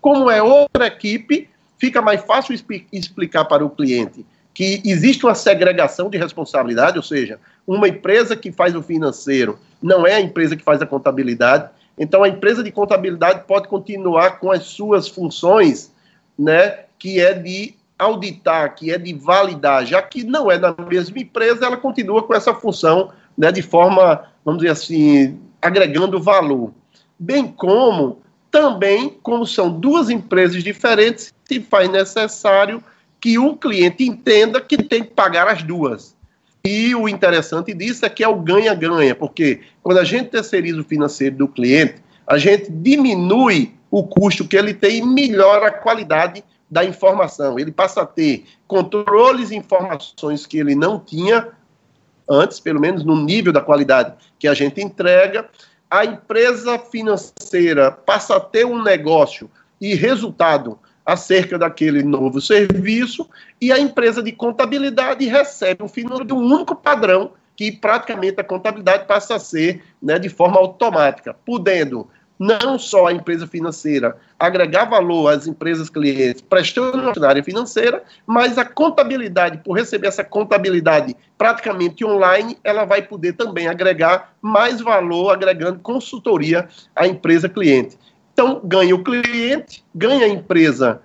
Como 0.00 0.30
é 0.30 0.40
outra 0.40 0.86
equipe, 0.86 1.50
fica 1.76 2.00
mais 2.00 2.20
fácil 2.20 2.54
explicar 2.92 3.46
para 3.46 3.66
o 3.66 3.70
cliente 3.70 4.24
que 4.58 4.82
existe 4.84 5.24
uma 5.24 5.36
segregação 5.36 6.10
de 6.10 6.18
responsabilidade, 6.18 6.96
ou 6.96 7.02
seja, 7.04 7.38
uma 7.64 7.86
empresa 7.86 8.34
que 8.34 8.50
faz 8.50 8.74
o 8.74 8.82
financeiro 8.82 9.56
não 9.80 10.04
é 10.04 10.14
a 10.14 10.20
empresa 10.20 10.56
que 10.56 10.64
faz 10.64 10.82
a 10.82 10.86
contabilidade. 10.86 11.70
Então, 11.96 12.24
a 12.24 12.28
empresa 12.28 12.60
de 12.60 12.72
contabilidade 12.72 13.44
pode 13.46 13.68
continuar 13.68 14.40
com 14.40 14.50
as 14.50 14.64
suas 14.64 15.06
funções, 15.06 15.92
né, 16.36 16.76
que 16.98 17.20
é 17.20 17.34
de 17.34 17.76
auditar, 17.96 18.74
que 18.74 18.90
é 18.90 18.98
de 18.98 19.14
validar, 19.14 19.86
já 19.86 20.02
que 20.02 20.24
não 20.24 20.50
é 20.50 20.58
da 20.58 20.74
mesma 20.90 21.20
empresa, 21.20 21.64
ela 21.64 21.76
continua 21.76 22.24
com 22.24 22.34
essa 22.34 22.52
função, 22.52 23.12
né, 23.36 23.52
de 23.52 23.62
forma, 23.62 24.24
vamos 24.44 24.62
dizer 24.62 24.72
assim, 24.72 25.38
agregando 25.62 26.20
valor. 26.20 26.72
Bem 27.16 27.46
como 27.46 28.22
também, 28.50 29.08
como 29.22 29.46
são 29.46 29.70
duas 29.70 30.10
empresas 30.10 30.64
diferentes, 30.64 31.32
se 31.44 31.60
faz 31.60 31.88
necessário 31.88 32.82
que 33.20 33.38
o 33.38 33.56
cliente 33.56 34.04
entenda 34.04 34.60
que 34.60 34.82
tem 34.82 35.02
que 35.02 35.10
pagar 35.10 35.48
as 35.48 35.62
duas. 35.62 36.16
E 36.64 36.94
o 36.94 37.08
interessante 37.08 37.72
disso 37.72 38.04
é 38.04 38.08
que 38.08 38.22
é 38.22 38.28
o 38.28 38.36
ganha-ganha, 38.36 39.14
porque 39.14 39.60
quando 39.82 39.98
a 39.98 40.04
gente 40.04 40.30
terceiriza 40.30 40.80
o 40.80 40.84
financeiro 40.84 41.36
do 41.36 41.48
cliente, 41.48 42.02
a 42.26 42.36
gente 42.36 42.70
diminui 42.70 43.74
o 43.90 44.02
custo 44.02 44.46
que 44.46 44.56
ele 44.56 44.74
tem 44.74 44.98
e 44.98 45.02
melhora 45.02 45.68
a 45.68 45.72
qualidade 45.72 46.44
da 46.70 46.84
informação. 46.84 47.58
Ele 47.58 47.72
passa 47.72 48.02
a 48.02 48.06
ter 48.06 48.44
controles 48.66 49.50
e 49.50 49.56
informações 49.56 50.46
que 50.46 50.58
ele 50.58 50.74
não 50.74 51.00
tinha 51.00 51.48
antes, 52.28 52.60
pelo 52.60 52.80
menos 52.80 53.04
no 53.04 53.16
nível 53.16 53.52
da 53.52 53.60
qualidade 53.60 54.14
que 54.38 54.46
a 54.46 54.52
gente 54.52 54.80
entrega. 54.82 55.48
A 55.90 56.04
empresa 56.04 56.78
financeira 56.78 57.90
passa 57.90 58.36
a 58.36 58.40
ter 58.40 58.66
um 58.66 58.82
negócio 58.82 59.50
e 59.80 59.94
resultado 59.94 60.78
acerca 61.08 61.58
daquele 61.58 62.02
novo 62.02 62.38
serviço 62.38 63.26
e 63.58 63.72
a 63.72 63.78
empresa 63.78 64.22
de 64.22 64.30
contabilidade 64.30 65.24
recebe 65.24 65.82
o 65.82 65.88
final 65.88 66.22
de 66.22 66.34
um 66.34 66.44
único 66.44 66.76
padrão 66.76 67.32
que 67.56 67.72
praticamente 67.72 68.38
a 68.38 68.44
contabilidade 68.44 69.06
passa 69.06 69.36
a 69.36 69.38
ser 69.38 69.82
né, 70.02 70.18
de 70.18 70.28
forma 70.28 70.58
automática, 70.60 71.34
podendo 71.46 72.06
não 72.38 72.78
só 72.78 73.06
a 73.06 73.12
empresa 73.12 73.46
financeira 73.46 74.18
agregar 74.38 74.84
valor 74.84 75.32
às 75.32 75.46
empresas 75.46 75.88
clientes 75.88 76.42
prestando 76.42 77.18
na 77.18 77.28
área 77.28 77.42
financeira, 77.42 78.02
mas 78.26 78.58
a 78.58 78.64
contabilidade, 78.66 79.62
por 79.64 79.78
receber 79.78 80.08
essa 80.08 80.22
contabilidade 80.22 81.16
praticamente 81.38 82.04
online, 82.04 82.58
ela 82.62 82.84
vai 82.84 83.00
poder 83.00 83.32
também 83.32 83.66
agregar 83.66 84.34
mais 84.42 84.82
valor, 84.82 85.30
agregando 85.30 85.80
consultoria 85.80 86.68
à 86.94 87.06
empresa 87.06 87.48
cliente. 87.48 87.96
Então, 88.38 88.60
ganha 88.62 88.94
o 88.94 89.02
cliente, 89.02 89.84
ganha 89.92 90.24
a 90.24 90.28
empresa 90.28 91.02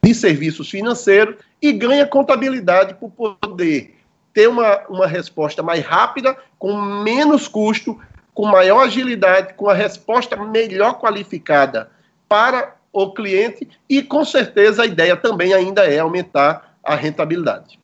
de 0.00 0.14
serviços 0.14 0.70
financeiros 0.70 1.34
e 1.60 1.72
ganha 1.72 2.06
contabilidade 2.06 2.94
por 2.94 3.10
poder 3.10 3.96
ter 4.32 4.48
uma, 4.48 4.86
uma 4.88 5.04
resposta 5.08 5.64
mais 5.64 5.84
rápida, 5.84 6.36
com 6.60 6.80
menos 6.80 7.48
custo, 7.48 7.98
com 8.32 8.46
maior 8.46 8.84
agilidade, 8.84 9.54
com 9.54 9.68
a 9.68 9.74
resposta 9.74 10.36
melhor 10.36 11.00
qualificada 11.00 11.90
para 12.28 12.76
o 12.92 13.12
cliente 13.12 13.68
e, 13.88 14.00
com 14.00 14.24
certeza, 14.24 14.84
a 14.84 14.86
ideia 14.86 15.16
também 15.16 15.52
ainda 15.52 15.84
é 15.86 15.98
aumentar 15.98 16.78
a 16.84 16.94
rentabilidade. 16.94 17.80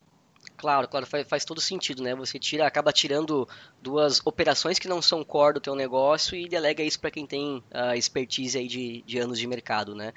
Claro, 0.63 0.87
claro, 0.87 1.05
faz, 1.05 1.27
faz, 1.27 1.43
todo 1.43 1.59
sentido, 1.59 2.01
né? 2.01 2.15
Você 2.15 2.39
tira, 2.39 2.65
acaba 2.65 2.93
tirando 2.93 3.45
duas 3.81 4.21
operações 4.23 4.79
que 4.79 4.87
não 4.87 5.01
são 5.01 5.21
core 5.21 5.55
do 5.55 5.59
teu 5.59 5.75
negócio 5.75 6.37
e 6.37 6.47
delega 6.47 6.81
isso 6.81 7.01
para 7.01 7.11
quem 7.11 7.27
tem 7.27 7.57
uh, 7.57 7.93
expertise 7.97 8.57
aí 8.57 8.65
de, 8.65 9.01
de, 9.01 9.19
anos 9.19 9.37
de 9.37 9.45
mercado, 9.45 9.93
né? 9.93 10.13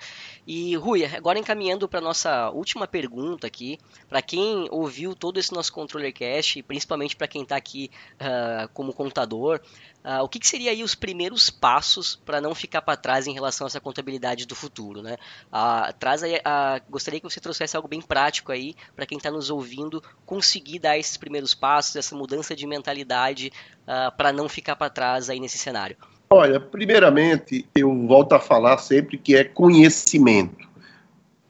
E 0.47 0.77
Rui, 0.77 1.05
agora 1.05 1.37
encaminhando 1.37 1.89
para 1.89 2.01
nossa 2.01 2.49
última 2.51 2.87
pergunta 2.87 3.45
aqui, 3.45 3.77
para 4.09 4.23
quem 4.23 4.69
ouviu 4.71 5.17
todo 5.17 5.41
esse 5.41 5.53
nosso 5.53 5.73
controller 5.73 6.15
cash, 6.15 6.63
principalmente 6.65 7.17
para 7.17 7.27
quem 7.27 7.43
está 7.43 7.57
aqui 7.57 7.91
uh, 8.21 8.69
como 8.73 8.93
contador, 8.93 9.61
Uh, 10.07 10.23
o 10.23 10.29
que, 10.29 10.39
que 10.39 10.47
seria 10.47 10.71
aí 10.71 10.85
os 10.85 10.95
primeiros 10.95 11.51
passos 11.51 12.15
para 12.15 12.41
não 12.41 12.55
ficar 12.55 12.81
para 12.81 12.97
trás 12.97 13.27
em 13.27 13.33
relação 13.33 13.67
a 13.67 13.69
essa 13.69 13.81
contabilidade 13.81 14.47
do 14.47 14.55
futuro, 14.55 15.03
né? 15.03 15.17
Uh, 15.49 15.93
traz 15.99 16.23
aí, 16.23 16.37
uh, 16.37 16.81
gostaria 16.89 17.19
que 17.19 17.29
você 17.29 17.41
trouxesse 17.41 17.77
algo 17.77 17.89
bem 17.89 18.01
prático 18.01 18.53
aí 18.53 18.77
para 18.95 19.05
quem 19.05 19.19
está 19.19 19.33
nos 19.33 19.51
ouvindo 19.51 20.01
conseguir 20.25 20.79
dar 20.79 20.97
esses 20.97 21.17
primeiros 21.17 21.55
passos, 21.55 21.97
essa 21.97 22.15
mudança 22.15 22.55
de 22.55 22.67
mentalidade 22.69 23.53
para 24.17 24.33
não 24.33 24.49
ficar 24.49 24.75
para 24.75 24.91
trás 24.91 25.31
aí 25.31 25.39
nesse 25.39 25.59
cenário. 25.59 25.97
Olha, 26.29 26.59
primeiramente 26.59 27.69
eu 27.75 28.07
volto 28.07 28.33
a 28.33 28.41
falar 28.41 28.79
sempre 28.79 29.17
que 29.17 29.37
é 29.37 29.45
conhecimento. 29.45 30.69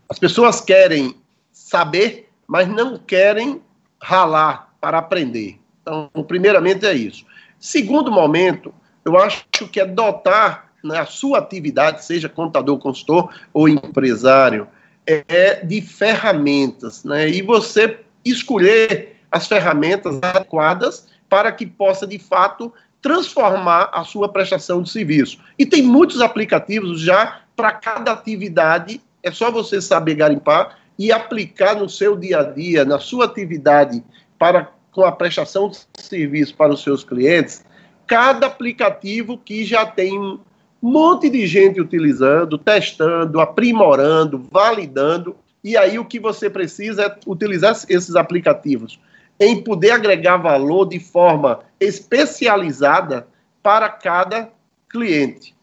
As 0.08 0.18
pessoas 0.18 0.60
querem 0.60 1.14
saber, 1.50 2.30
mas 2.46 2.68
não 2.68 2.98
querem 2.98 3.62
ralar 4.00 4.74
para 4.80 4.98
aprender. 4.98 5.58
Então, 5.80 6.10
primeiramente 6.26 6.84
é 6.84 6.92
isso. 6.92 7.24
Segundo 7.58 8.10
momento, 8.10 8.72
eu 9.04 9.16
acho 9.18 9.44
que 9.70 9.80
é 9.80 9.86
dotar 9.86 10.66
na 10.82 11.04
sua 11.04 11.38
atividade, 11.38 12.04
seja 12.04 12.28
contador, 12.28 12.78
consultor 12.78 13.34
ou 13.52 13.68
empresário, 13.68 14.68
é 15.06 15.64
de 15.64 15.80
ferramentas, 15.80 17.04
né? 17.04 17.28
E 17.28 17.42
você 17.42 18.00
escolher 18.24 19.16
as 19.30 19.46
ferramentas 19.46 20.18
adequadas 20.22 21.08
para 21.28 21.50
que 21.52 21.66
possa, 21.66 22.06
de 22.06 22.18
fato, 22.18 22.72
transformar 23.02 23.90
a 23.92 24.04
sua 24.04 24.28
prestação 24.28 24.82
de 24.82 24.90
serviço. 24.90 25.38
E 25.58 25.64
tem 25.64 25.82
muitos 25.82 26.20
aplicativos 26.20 27.00
já 27.00 27.40
para 27.54 27.72
cada 27.72 28.12
atividade, 28.12 29.00
é 29.22 29.30
só 29.30 29.50
você 29.50 29.80
saber 29.80 30.14
garimpar 30.16 30.78
e 30.98 31.12
aplicar 31.12 31.76
no 31.76 31.88
seu 31.88 32.16
dia 32.16 32.40
a 32.40 32.42
dia, 32.42 32.84
na 32.84 32.98
sua 32.98 33.26
atividade, 33.26 34.02
para 34.38 34.72
com 34.96 35.04
a 35.04 35.12
prestação 35.12 35.68
de 35.68 35.76
serviço 35.98 36.56
para 36.56 36.72
os 36.72 36.82
seus 36.82 37.04
clientes, 37.04 37.62
cada 38.06 38.46
aplicativo 38.46 39.36
que 39.36 39.62
já 39.62 39.84
tem 39.84 40.18
um 40.18 40.40
monte 40.80 41.28
de 41.28 41.46
gente 41.46 41.78
utilizando, 41.78 42.56
testando, 42.56 43.38
aprimorando, 43.38 44.48
validando. 44.50 45.36
E 45.62 45.76
aí 45.76 45.98
o 45.98 46.04
que 46.06 46.18
você 46.18 46.48
precisa 46.48 47.02
é 47.02 47.16
utilizar 47.26 47.76
esses 47.90 48.16
aplicativos 48.16 48.98
em 49.38 49.62
poder 49.62 49.90
agregar 49.90 50.38
valor 50.38 50.86
de 50.86 50.98
forma 50.98 51.60
especializada 51.78 53.28
para 53.62 53.90
cada 53.90 54.48
cliente. 54.88 55.54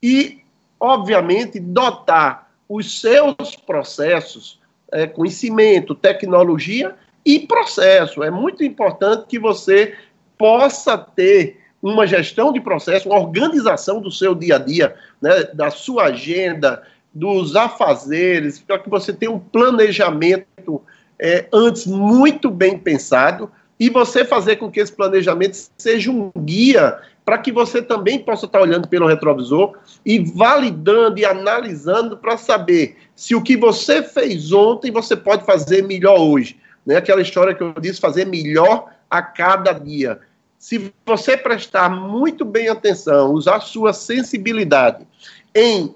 E, 0.00 0.38
obviamente, 0.78 1.58
dotar 1.58 2.48
os 2.68 3.00
seus 3.00 3.56
processos, 3.56 4.60
é, 4.92 5.04
conhecimento, 5.04 5.96
tecnologia 5.96 6.94
e 7.24 7.40
processo. 7.40 8.22
É 8.22 8.30
muito 8.30 8.64
importante 8.64 9.26
que 9.28 9.38
você 9.38 9.94
possa 10.36 10.96
ter 10.96 11.60
uma 11.82 12.06
gestão 12.06 12.52
de 12.52 12.60
processo, 12.60 13.08
uma 13.08 13.18
organização 13.18 14.00
do 14.00 14.10
seu 14.10 14.34
dia 14.34 14.56
a 14.56 14.58
dia, 14.58 14.94
né, 15.20 15.44
da 15.54 15.70
sua 15.70 16.04
agenda, 16.04 16.82
dos 17.14 17.56
afazeres, 17.56 18.58
para 18.58 18.78
que 18.78 18.88
você 18.88 19.12
tenha 19.12 19.30
um 19.30 19.38
planejamento 19.38 20.82
é, 21.18 21.46
antes 21.52 21.86
muito 21.86 22.50
bem 22.50 22.78
pensado 22.78 23.50
e 23.78 23.88
você 23.88 24.24
fazer 24.24 24.56
com 24.56 24.70
que 24.70 24.80
esse 24.80 24.92
planejamento 24.92 25.56
seja 25.76 26.10
um 26.10 26.30
guia 26.36 26.98
para 27.24 27.38
que 27.38 27.52
você 27.52 27.82
também 27.82 28.18
possa 28.18 28.46
estar 28.46 28.60
olhando 28.60 28.88
pelo 28.88 29.06
retrovisor 29.06 29.76
e 30.04 30.18
validando 30.18 31.18
e 31.18 31.24
analisando 31.24 32.16
para 32.16 32.36
saber 32.36 32.96
se 33.14 33.34
o 33.34 33.42
que 33.42 33.56
você 33.56 34.02
fez 34.02 34.52
ontem 34.52 34.90
você 34.90 35.14
pode 35.14 35.44
fazer 35.44 35.82
melhor 35.82 36.18
hoje 36.18 36.56
né? 36.88 36.96
Aquela 36.96 37.20
história 37.20 37.54
que 37.54 37.62
eu 37.62 37.74
disse, 37.74 38.00
fazer 38.00 38.24
melhor 38.24 38.90
a 39.10 39.20
cada 39.20 39.74
dia. 39.74 40.20
Se 40.58 40.90
você 41.04 41.36
prestar 41.36 41.90
muito 41.90 42.46
bem 42.46 42.68
atenção, 42.68 43.32
usar 43.32 43.60
sua 43.60 43.92
sensibilidade 43.92 45.06
em 45.54 45.94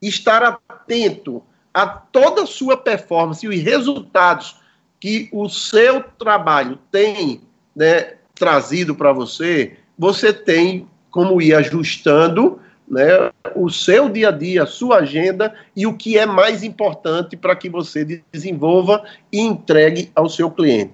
estar 0.00 0.60
atento 0.68 1.42
a 1.72 1.86
toda 1.86 2.42
a 2.42 2.46
sua 2.46 2.76
performance 2.76 3.46
e 3.46 3.48
os 3.48 3.58
resultados 3.62 4.60
que 5.00 5.30
o 5.32 5.48
seu 5.48 6.04
trabalho 6.18 6.78
tem 6.90 7.40
né, 7.74 8.16
trazido 8.34 8.94
para 8.94 9.14
você, 9.14 9.78
você 9.98 10.34
tem 10.34 10.86
como 11.10 11.40
ir 11.40 11.54
ajustando 11.54 12.60
né, 12.88 13.32
o 13.54 13.68
seu 13.68 14.08
dia 14.08 14.28
a 14.28 14.32
dia, 14.32 14.62
a 14.62 14.66
sua 14.66 14.98
agenda 14.98 15.52
e 15.74 15.86
o 15.86 15.94
que 15.94 16.16
é 16.16 16.24
mais 16.24 16.62
importante 16.62 17.36
para 17.36 17.56
que 17.56 17.68
você 17.68 18.22
desenvolva 18.32 19.02
e 19.32 19.40
entregue 19.40 20.10
ao 20.14 20.28
seu 20.28 20.50
cliente. 20.50 20.92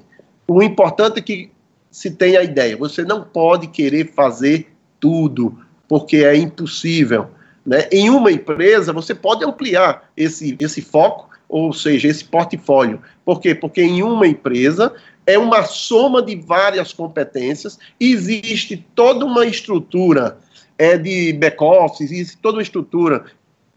O 0.48 0.62
importante 0.62 1.18
é 1.18 1.22
que 1.22 1.50
se 1.90 2.10
tenha 2.10 2.40
a 2.40 2.44
ideia, 2.44 2.76
você 2.76 3.04
não 3.04 3.22
pode 3.22 3.66
querer 3.66 4.12
fazer 4.14 4.72
tudo, 4.98 5.58
porque 5.86 6.18
é 6.18 6.34
impossível. 6.34 7.28
Né? 7.64 7.86
Em 7.92 8.08
uma 8.08 8.32
empresa, 8.32 8.92
você 8.92 9.14
pode 9.14 9.44
ampliar 9.44 10.10
esse, 10.16 10.56
esse 10.58 10.80
foco, 10.80 11.28
ou 11.48 11.72
seja, 11.72 12.08
esse 12.08 12.24
portfólio. 12.24 13.00
Por 13.24 13.40
quê? 13.40 13.54
Porque 13.54 13.82
em 13.82 14.02
uma 14.02 14.26
empresa 14.26 14.94
é 15.26 15.38
uma 15.38 15.62
soma 15.64 16.22
de 16.22 16.34
várias 16.34 16.92
competências, 16.92 17.78
existe 18.00 18.84
toda 18.94 19.24
uma 19.24 19.44
estrutura 19.44 20.38
é 20.82 20.98
de 20.98 21.32
back-office, 21.34 22.36
toda 22.42 22.56
uma 22.56 22.62
estrutura 22.62 23.26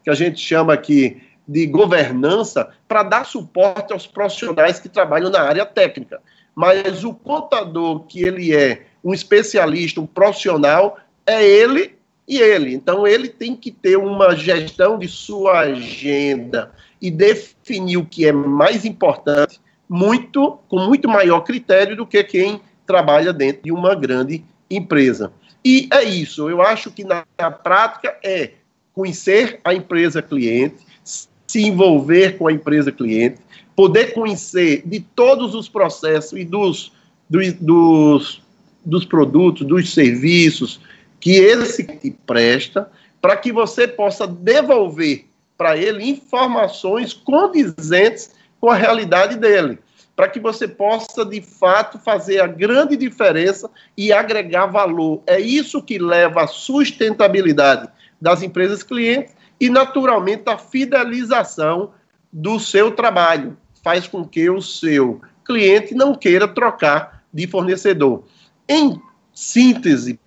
que 0.04 0.10
a 0.10 0.16
gente 0.16 0.40
chama 0.40 0.74
aqui 0.74 1.22
de 1.48 1.68
governança 1.68 2.70
para 2.88 3.04
dar 3.04 3.28
suporte 3.28 3.94
aos 3.94 4.08
profissionais 4.08 4.80
que 4.80 4.90
trabalham 4.90 5.30
na 5.30 5.42
área 5.42 5.68
técnica. 5.68 6.20
Mas 6.56 7.04
o 7.04 7.14
contador, 7.14 8.06
que 8.08 8.24
ele 8.24 8.56
é 8.56 8.88
um 9.04 9.14
especialista, 9.14 10.02
um 10.02 10.08
profissional, 10.08 10.98
é 11.28 11.46
ele 11.46 11.94
e 12.28 12.40
ele. 12.40 12.74
Então, 12.74 13.06
ele 13.06 13.30
tem 13.30 13.56
que 13.56 13.70
ter 13.70 13.98
uma 13.98 14.36
gestão 14.36 14.98
de 14.98 15.08
sua 15.08 15.60
agenda 15.60 16.72
e 17.00 17.12
definir 17.12 17.98
o 17.98 18.06
que 18.06 18.26
é 18.26 18.32
mais 18.32 18.84
importante, 18.84 19.62
muito 19.88 20.58
com 20.68 20.80
muito 20.80 21.08
maior 21.08 21.42
critério 21.42 21.96
do 21.96 22.08
que 22.08 22.24
quem 22.24 22.62
trabalha 22.88 23.32
dentro 23.32 23.62
de 23.62 23.72
uma 23.72 23.94
grande 23.94 24.44
empresa. 24.72 25.32
E 25.66 25.90
é 25.92 26.04
isso, 26.04 26.48
eu 26.48 26.62
acho 26.62 26.92
que 26.92 27.04
na, 27.04 27.26
na 27.40 27.50
prática 27.50 28.16
é 28.24 28.52
conhecer 28.94 29.60
a 29.64 29.74
empresa 29.74 30.22
cliente, 30.22 30.86
se 31.04 31.64
envolver 31.64 32.38
com 32.38 32.48
a 32.48 32.54
empresa 32.54 32.92
cliente, 32.92 33.40
poder 33.76 34.14
conhecer 34.14 34.84
de 34.86 35.00
todos 35.00 35.56
os 35.56 35.68
processos 35.68 36.40
e 36.40 36.46
dos, 36.46 36.94
dos, 37.28 37.54
dos, 37.54 38.42
dos 38.86 39.06
produtos, 39.06 39.66
dos 39.66 39.92
serviços 39.92 40.80
que 41.20 41.32
esse 41.32 41.84
cliente 41.84 42.16
presta, 42.28 42.92
para 43.20 43.36
que 43.36 43.52
você 43.52 43.88
possa 43.88 44.28
devolver 44.28 45.26
para 45.58 45.76
ele 45.76 46.08
informações 46.08 47.12
condizentes 47.12 48.36
com 48.62 48.70
a 48.70 48.76
realidade 48.76 49.36
dele 49.36 49.80
para 50.16 50.30
que 50.30 50.40
você 50.40 50.68
possa, 50.68 51.26
de 51.26 51.42
fato, 51.42 52.00
fazer 52.00 52.40
a 52.40 52.48
grande 52.48 52.96
diferença 52.96 53.70
e 53.98 54.14
agregar 54.14 54.68
valor. 54.68 55.22
É 55.28 55.40
isso 55.40 55.82
que 55.82 55.98
leva 55.98 56.44
à 56.44 56.48
sustentabilidade 56.48 57.90
das 58.20 58.42
empresas 58.42 58.82
clientes 58.82 59.36
e, 59.60 59.70
naturalmente, 59.70 60.44
a 60.48 60.58
fidelização 60.58 61.92
do 62.32 62.60
seu 62.60 62.92
trabalho. 62.92 63.58
Faz 63.84 64.08
com 64.08 64.26
que 64.26 64.50
o 64.50 64.62
seu 64.62 65.22
cliente 65.44 65.94
não 65.94 66.16
queira 66.16 66.48
trocar 66.48 67.24
de 67.34 67.46
fornecedor. 67.46 68.24
Em 68.68 69.00
síntese, 69.34 70.18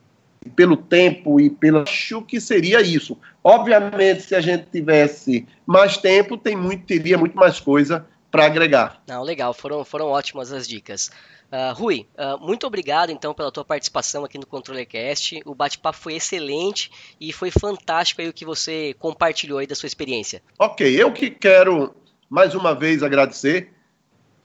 pelo 0.54 0.76
tempo 0.76 1.40
e 1.40 1.50
pelo 1.50 1.80
acho 1.80 2.22
que 2.22 2.40
seria 2.40 2.80
isso. 2.80 3.18
Obviamente, 3.42 4.22
se 4.22 4.34
a 4.34 4.40
gente 4.40 4.66
tivesse 4.70 5.46
mais 5.66 5.96
tempo, 5.96 6.36
tem 6.36 6.54
muito, 6.54 6.86
teria 6.86 7.18
muito 7.18 7.36
mais 7.36 7.58
coisa 7.58 8.06
para 8.30 8.46
agregar. 8.46 9.02
Não, 9.06 9.22
legal, 9.22 9.54
foram, 9.54 9.84
foram 9.84 10.06
ótimas 10.06 10.52
as 10.52 10.66
dicas. 10.66 11.10
Uh, 11.50 11.72
Rui, 11.72 12.06
uh, 12.18 12.38
muito 12.38 12.66
obrigado 12.66 13.10
então 13.10 13.32
pela 13.32 13.50
tua 13.50 13.64
participação 13.64 14.24
aqui 14.24 14.36
no 14.36 14.46
ControleCast. 14.46 15.40
O 15.46 15.54
bate-papo 15.54 15.96
foi 15.96 16.14
excelente 16.14 16.90
e 17.18 17.32
foi 17.32 17.50
fantástico 17.50 18.20
aí 18.20 18.28
o 18.28 18.32
que 18.34 18.44
você 18.44 18.94
compartilhou 18.98 19.58
aí 19.58 19.66
da 19.66 19.74
sua 19.74 19.86
experiência. 19.86 20.42
Ok, 20.58 20.86
eu 20.86 21.10
que 21.10 21.30
quero 21.30 21.94
mais 22.28 22.54
uma 22.54 22.74
vez 22.74 23.02
agradecer. 23.02 23.72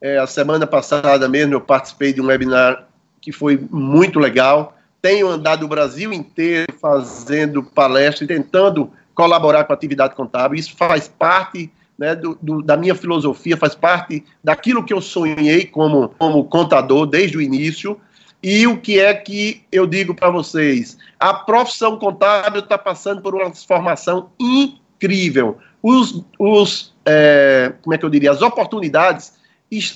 É, 0.00 0.18
a 0.18 0.26
semana 0.26 0.66
passada 0.66 1.28
mesmo 1.28 1.54
eu 1.54 1.60
participei 1.60 2.12
de 2.12 2.22
um 2.22 2.26
webinar 2.26 2.88
que 3.20 3.32
foi 3.32 3.58
muito 3.70 4.18
legal. 4.18 4.76
Tenho 5.02 5.28
andado 5.28 5.64
o 5.64 5.68
Brasil 5.68 6.10
inteiro 6.10 6.72
fazendo 6.80 7.62
palestras, 7.62 8.26
tentando 8.26 8.90
colaborar 9.14 9.64
com 9.64 9.72
a 9.72 9.76
atividade 9.76 10.14
contábil. 10.14 10.58
Isso 10.58 10.74
faz 10.74 11.06
parte 11.06 11.70
né, 11.98 12.14
do, 12.14 12.38
do, 12.40 12.62
da 12.62 12.76
minha 12.76 12.94
filosofia, 12.94 13.56
faz 13.56 13.74
parte 13.74 14.24
daquilo 14.42 14.84
que 14.84 14.92
eu 14.92 15.00
sonhei 15.00 15.66
como, 15.66 16.08
como 16.18 16.44
contador 16.44 17.06
desde 17.06 17.36
o 17.36 17.42
início. 17.42 18.00
E 18.42 18.66
o 18.66 18.78
que 18.78 19.00
é 19.00 19.14
que 19.14 19.62
eu 19.72 19.86
digo 19.86 20.14
para 20.14 20.28
vocês? 20.28 20.98
A 21.18 21.32
profissão 21.32 21.98
contábil 21.98 22.60
está 22.60 22.76
passando 22.76 23.22
por 23.22 23.34
uma 23.34 23.44
transformação 23.44 24.30
incrível. 24.38 25.58
Os, 25.82 26.22
os 26.38 26.94
é, 27.06 27.72
como 27.82 27.94
é 27.94 27.98
que 27.98 28.04
eu 28.04 28.10
diria, 28.10 28.30
as 28.30 28.42
oportunidades 28.42 29.34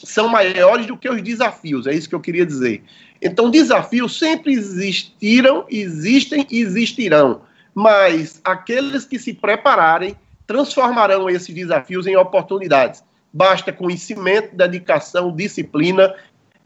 são 0.04 0.28
maiores 0.28 0.86
do 0.86 0.96
que 0.96 1.08
os 1.08 1.22
desafios, 1.22 1.86
é 1.86 1.94
isso 1.94 2.08
que 2.08 2.14
eu 2.14 2.20
queria 2.20 2.44
dizer. 2.44 2.82
Então, 3.22 3.50
desafios 3.50 4.18
sempre 4.18 4.52
existiram, 4.52 5.64
existem 5.70 6.46
e 6.50 6.60
existirão, 6.60 7.42
mas 7.74 8.40
aqueles 8.44 9.04
que 9.04 9.18
se 9.18 9.32
prepararem 9.32 10.16
transformarão 10.48 11.28
esses 11.28 11.54
desafios 11.54 12.06
em 12.06 12.16
oportunidades. 12.16 13.04
Basta 13.30 13.70
conhecimento, 13.70 14.56
dedicação, 14.56 15.30
disciplina 15.30 16.12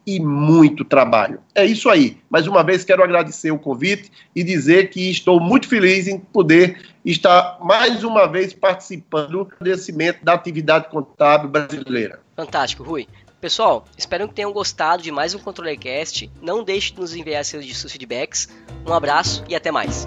e 0.06 0.20
muito 0.20 0.84
trabalho. 0.84 1.40
É 1.54 1.66
isso 1.66 1.90
aí. 1.90 2.16
Mais 2.30 2.46
uma 2.46 2.62
vez 2.62 2.84
quero 2.84 3.02
agradecer 3.02 3.50
o 3.50 3.58
convite 3.58 4.10
e 4.34 4.42
dizer 4.42 4.88
que 4.88 5.10
estou 5.10 5.40
muito 5.40 5.68
feliz 5.68 6.06
em 6.06 6.18
poder 6.18 6.80
estar 7.04 7.58
mais 7.60 8.04
uma 8.04 8.26
vez 8.26 8.52
participando 8.52 9.30
do 9.30 9.46
crescimento 9.46 10.24
da 10.24 10.34
atividade 10.34 10.88
contábil 10.88 11.50
brasileira. 11.50 12.20
Fantástico, 12.36 12.84
Rui. 12.84 13.08
Pessoal, 13.40 13.84
espero 13.98 14.28
que 14.28 14.34
tenham 14.34 14.52
gostado 14.52 15.02
de 15.02 15.10
mais 15.10 15.34
um 15.34 15.38
ControleCast. 15.40 16.30
Não 16.40 16.62
deixe 16.62 16.92
de 16.92 17.00
nos 17.00 17.14
enviar 17.14 17.44
seus 17.44 17.82
feedbacks. 17.90 18.48
Um 18.86 18.92
abraço 18.92 19.42
e 19.48 19.56
até 19.56 19.72
mais. 19.72 20.06